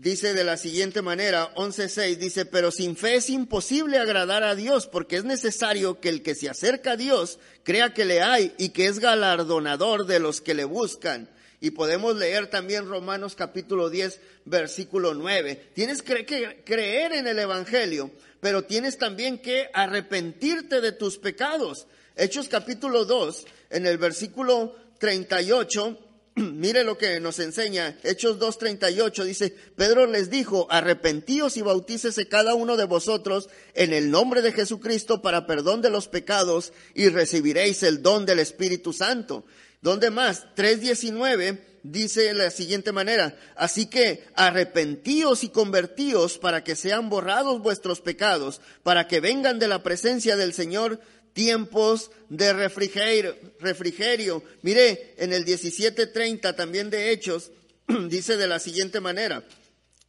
[0.00, 4.86] Dice de la siguiente manera, 11.6, dice, pero sin fe es imposible agradar a Dios,
[4.86, 8.68] porque es necesario que el que se acerca a Dios crea que le hay y
[8.68, 11.28] que es galardonador de los que le buscan.
[11.60, 15.70] Y podemos leer también Romanos capítulo 10, versículo 9.
[15.74, 21.88] Tienes que creer en el Evangelio, pero tienes también que arrepentirte de tus pecados.
[22.14, 26.07] Hechos capítulo 2, en el versículo 38,
[26.54, 32.54] Mire lo que nos enseña Hechos 2.38, dice, Pedro les dijo, arrepentíos y bautícese cada
[32.54, 37.82] uno de vosotros en el nombre de Jesucristo para perdón de los pecados y recibiréis
[37.82, 39.44] el don del Espíritu Santo.
[39.80, 40.46] ¿Dónde más?
[40.56, 47.60] 3.19 dice de la siguiente manera, así que arrepentíos y convertíos para que sean borrados
[47.60, 51.00] vuestros pecados, para que vengan de la presencia del Señor
[51.38, 53.36] tiempos de refrigerio.
[53.60, 54.42] refrigerio.
[54.62, 57.52] Mire, en el 17.30 también de Hechos,
[58.08, 59.44] dice de la siguiente manera.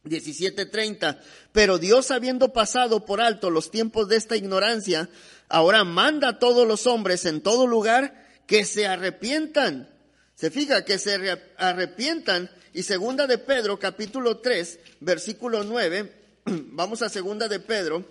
[0.02, 1.20] 17:30.
[1.52, 5.08] Pero Dios, habiendo pasado por alto los tiempos de esta ignorancia,
[5.48, 9.88] ahora manda a todos los hombres en todo lugar que se arrepientan.
[10.34, 11.14] Se fija que se
[11.58, 12.50] arrepientan.
[12.74, 16.12] Y segunda de Pedro, capítulo 3, versículo 9.
[16.44, 18.04] Vamos a segunda de Pedro,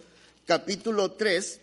[0.46, 1.60] capítulo 3,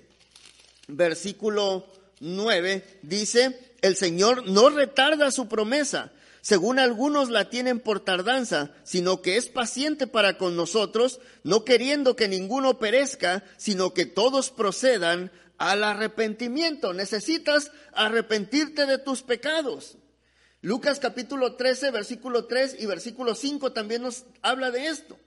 [0.88, 1.86] versículo
[2.20, 9.20] 9, dice, el Señor no retarda su promesa, según algunos la tienen por tardanza, sino
[9.20, 15.32] que es paciente para con nosotros, no queriendo que ninguno perezca, sino que todos procedan
[15.58, 16.92] al arrepentimiento.
[16.92, 19.98] Necesitas arrepentirte de tus pecados.
[20.60, 25.18] Lucas capítulo 13, versículo 3 y versículo 5 también nos habla de esto.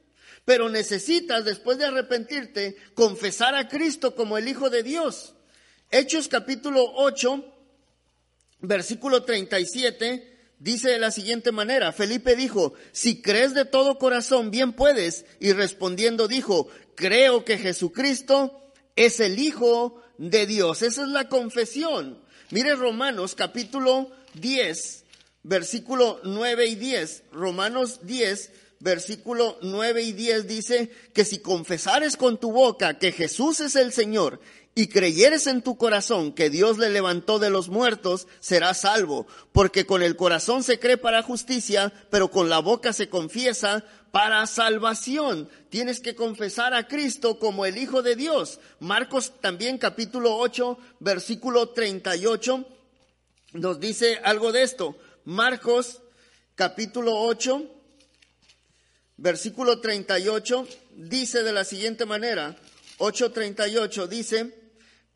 [0.46, 5.36] Pero necesitas, después de arrepentirte, confesar a Cristo como el Hijo de Dios.
[5.92, 7.44] Hechos capítulo 8,
[8.60, 14.74] versículo 37, dice de la siguiente manera, Felipe dijo, si crees de todo corazón, bien
[14.74, 15.26] puedes.
[15.40, 20.84] Y respondiendo dijo, creo que Jesucristo es el Hijo de Dios.
[20.84, 22.22] Esa es la confesión.
[22.52, 25.06] Mire Romanos capítulo 10,
[25.42, 27.24] versículo 9 y 10.
[27.32, 33.60] Romanos 10, versículo 9 y 10 dice que si confesares con tu boca que Jesús
[33.60, 34.40] es el Señor
[34.80, 39.86] y creyeres en tu corazón que Dios le levantó de los muertos, serás salvo, porque
[39.86, 45.50] con el corazón se cree para justicia, pero con la boca se confiesa para salvación.
[45.70, 48.62] Tienes que confesar a Cristo como el Hijo de Dios.
[48.80, 52.66] Marcos también capítulo 8, versículo 38
[53.56, 54.98] nos dice algo de esto.
[55.26, 56.00] Marcos
[56.56, 57.70] capítulo 8,
[59.18, 60.66] versículo 38
[60.96, 62.56] dice de la siguiente manera,
[63.00, 64.59] 8:38 dice,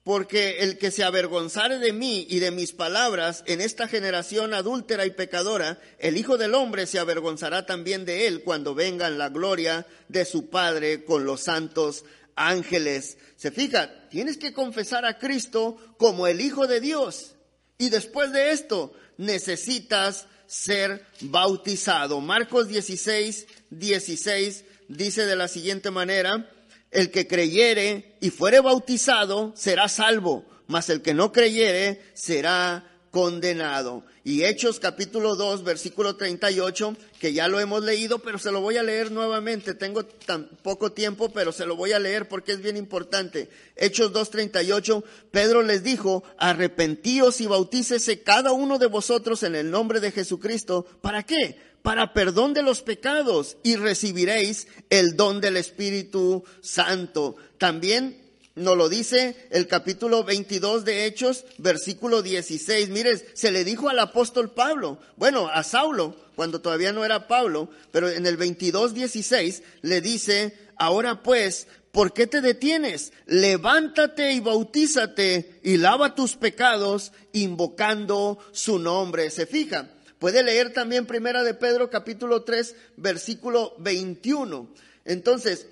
[0.03, 5.05] porque el que se avergonzare de mí y de mis palabras en esta generación adúltera
[5.05, 9.29] y pecadora, el Hijo del Hombre se avergonzará también de él cuando venga en la
[9.29, 12.03] gloria de su Padre con los santos
[12.35, 13.17] ángeles.
[13.37, 17.35] Se fija, tienes que confesar a Cristo como el Hijo de Dios.
[17.77, 22.19] Y después de esto, necesitas ser bautizado.
[22.19, 26.52] Marcos 16, 16 dice de la siguiente manera,
[26.93, 34.03] el que creyere y fuere bautizado será salvo, mas el que no creyere será condenado.
[34.23, 38.77] Y Hechos capítulo 2, versículo 38, que ya lo hemos leído, pero se lo voy
[38.77, 39.75] a leer nuevamente.
[39.75, 43.49] Tengo tan poco tiempo, pero se lo voy a leer porque es bien importante.
[43.75, 49.69] Hechos 2, 38, Pedro les dijo, arrepentíos y bautícese cada uno de vosotros en el
[49.69, 50.87] nombre de Jesucristo.
[51.01, 51.59] ¿Para qué?
[51.83, 57.35] Para perdón de los pecados y recibiréis el don del Espíritu Santo.
[57.59, 58.23] También
[58.55, 62.89] nos lo dice el capítulo 22 de Hechos, versículo 16.
[62.89, 67.69] Mire, se le dijo al apóstol Pablo, bueno, a Saulo, cuando todavía no era Pablo,
[67.91, 73.11] pero en el 22, 16 le dice, ahora pues, ¿por qué te detienes?
[73.25, 79.31] Levántate y bautízate y lava tus pecados invocando su nombre.
[79.31, 79.89] Se fija,
[80.23, 84.69] Puede leer también Primera de Pedro capítulo 3 versículo 21.
[85.03, 85.67] Entonces,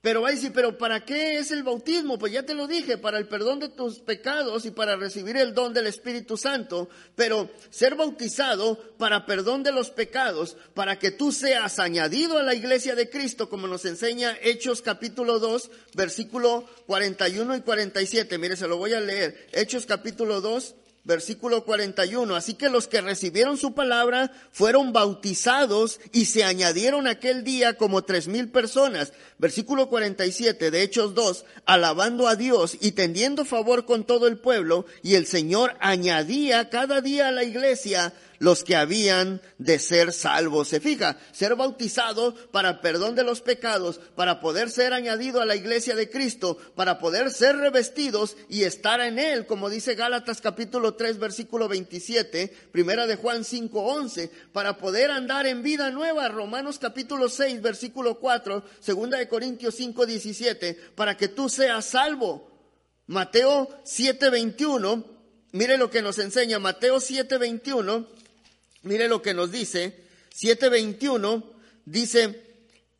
[0.00, 2.18] pero va a pero ¿para qué es el bautismo?
[2.18, 5.54] Pues ya te lo dije, para el perdón de tus pecados y para recibir el
[5.54, 11.30] don del Espíritu Santo, pero ser bautizado para perdón de los pecados, para que tú
[11.30, 17.58] seas añadido a la iglesia de Cristo, como nos enseña Hechos capítulo 2, versículo 41
[17.58, 18.38] y 47.
[18.38, 19.46] Mire, se lo voy a leer.
[19.52, 20.74] Hechos capítulo 2,
[21.04, 22.34] versículo 41.
[22.34, 28.02] Así que los que recibieron su palabra fueron bautizados y se añadieron aquel día como
[28.02, 29.12] tres mil personas.
[29.38, 34.86] Versículo 47 de Hechos 2, alabando a Dios y tendiendo favor con todo el pueblo,
[35.02, 38.12] y el Señor añadía cada día a la iglesia
[38.44, 40.68] los que habían de ser salvos.
[40.68, 45.56] Se fija, ser bautizado para perdón de los pecados, para poder ser añadido a la
[45.56, 50.92] iglesia de Cristo, para poder ser revestidos y estar en Él, como dice Gálatas capítulo
[50.92, 56.78] 3 versículo 27, primera de Juan 5 11, para poder andar en vida nueva, Romanos
[56.78, 62.50] capítulo 6 versículo 4, segunda de Corintios 5 17, para que tú seas salvo.
[63.06, 65.02] Mateo 7 21,
[65.52, 68.23] mire lo que nos enseña Mateo 7 21,
[68.84, 69.96] Mire lo que nos dice,
[70.34, 71.42] 7.21,
[71.84, 72.44] dice,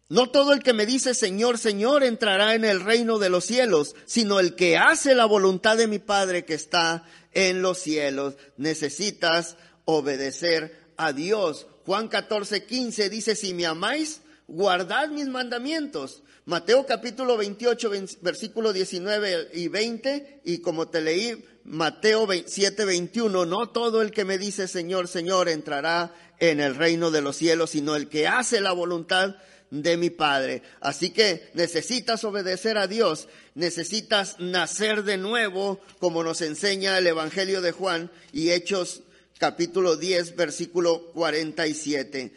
[0.08, 3.94] no todo el que me dice Señor, Señor entrará en el reino de los cielos,
[4.06, 8.34] sino el que hace la voluntad de mi Padre que está en los cielos.
[8.56, 11.66] Necesitas obedecer a Dios.
[11.84, 16.22] Juan 14, 15 dice, si me amáis, guardad mis mandamientos.
[16.46, 23.68] Mateo capítulo 28, versículo 19 y 20, y como te leí, Mateo 7, 21, no
[23.70, 27.96] todo el que me dice Señor, Señor entrará en el reino de los cielos, sino
[27.96, 29.36] el que hace la voluntad
[29.70, 30.62] de mi Padre.
[30.80, 37.62] Así que necesitas obedecer a Dios, necesitas nacer de nuevo, como nos enseña el Evangelio
[37.62, 39.02] de Juan y Hechos
[39.38, 42.32] capítulo 10, versículo 47.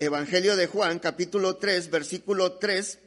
[0.00, 2.98] Evangelio de Juan, capítulo 3, versículo 3.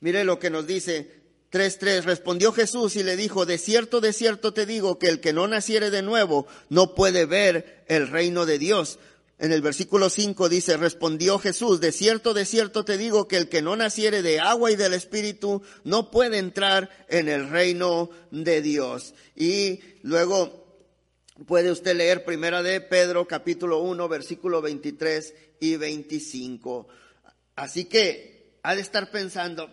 [0.00, 1.23] Mire lo que nos dice,
[1.54, 5.32] 3.3 respondió Jesús y le dijo, de cierto, de cierto te digo que el que
[5.32, 8.98] no naciere de nuevo no puede ver el reino de Dios.
[9.38, 13.48] En el versículo 5 dice, respondió Jesús, de cierto, de cierto te digo que el
[13.48, 18.60] que no naciere de agua y del Espíritu no puede entrar en el reino de
[18.60, 19.14] Dios.
[19.36, 20.82] Y luego
[21.46, 26.88] puede usted leer primera de Pedro capítulo 1 versículo 23 y 25.
[27.54, 29.70] Así que ha de estar pensando,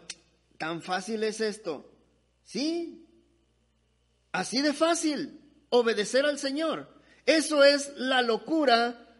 [0.61, 1.91] ¿Tan fácil es esto?
[2.43, 3.07] Sí.
[4.31, 6.87] Así de fácil, obedecer al Señor.
[7.25, 9.11] Eso es la locura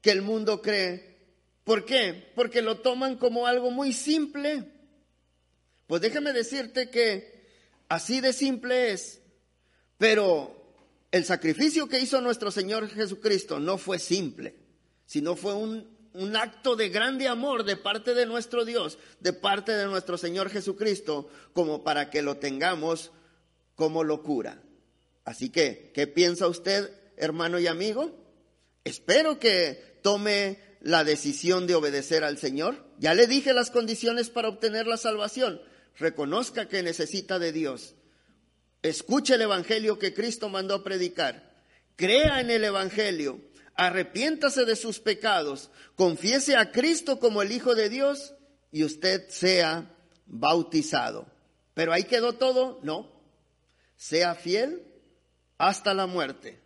[0.00, 1.16] que el mundo cree.
[1.64, 2.30] ¿Por qué?
[2.36, 4.70] Porque lo toman como algo muy simple.
[5.88, 7.48] Pues déjame decirte que
[7.88, 9.20] así de simple es.
[9.98, 10.72] Pero
[11.10, 14.54] el sacrificio que hizo nuestro Señor Jesucristo no fue simple,
[15.04, 19.72] sino fue un un acto de grande amor de parte de nuestro Dios, de parte
[19.72, 23.12] de nuestro Señor Jesucristo, como para que lo tengamos
[23.74, 24.62] como locura.
[25.24, 28.16] Así que, ¿qué piensa usted, hermano y amigo?
[28.84, 32.84] Espero que tome la decisión de obedecer al Señor.
[32.98, 35.60] Ya le dije las condiciones para obtener la salvación.
[35.98, 37.94] Reconozca que necesita de Dios.
[38.82, 41.56] Escuche el Evangelio que Cristo mandó a predicar.
[41.96, 43.40] Crea en el Evangelio
[43.76, 48.34] arrepiéntase de sus pecados, confiese a Cristo como el Hijo de Dios
[48.72, 49.90] y usted sea
[50.26, 51.26] bautizado.
[51.74, 53.10] Pero ahí quedó todo, no.
[53.96, 54.82] Sea fiel
[55.58, 56.60] hasta la muerte.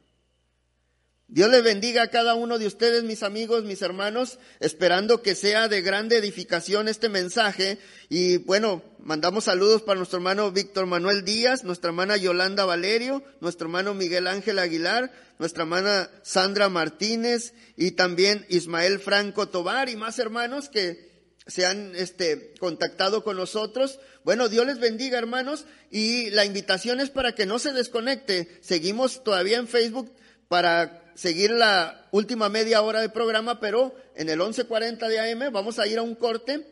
[1.33, 5.69] Dios les bendiga a cada uno de ustedes, mis amigos, mis hermanos, esperando que sea
[5.69, 7.79] de grande edificación este mensaje.
[8.09, 13.69] Y bueno, mandamos saludos para nuestro hermano Víctor Manuel Díaz, nuestra hermana Yolanda Valerio, nuestro
[13.69, 20.19] hermano Miguel Ángel Aguilar, nuestra hermana Sandra Martínez y también Ismael Franco Tobar y más
[20.19, 21.11] hermanos que
[21.47, 24.01] se han este, contactado con nosotros.
[24.25, 28.59] Bueno, Dios les bendiga, hermanos, y la invitación es para que no se desconecte.
[28.63, 30.13] Seguimos todavía en Facebook
[30.49, 35.79] para seguir la última media hora de programa, pero en el 11.40 de AM vamos
[35.79, 36.67] a ir a un corte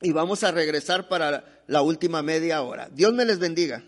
[0.00, 2.88] y vamos a regresar para la última media hora.
[2.92, 3.84] Dios me les bendiga.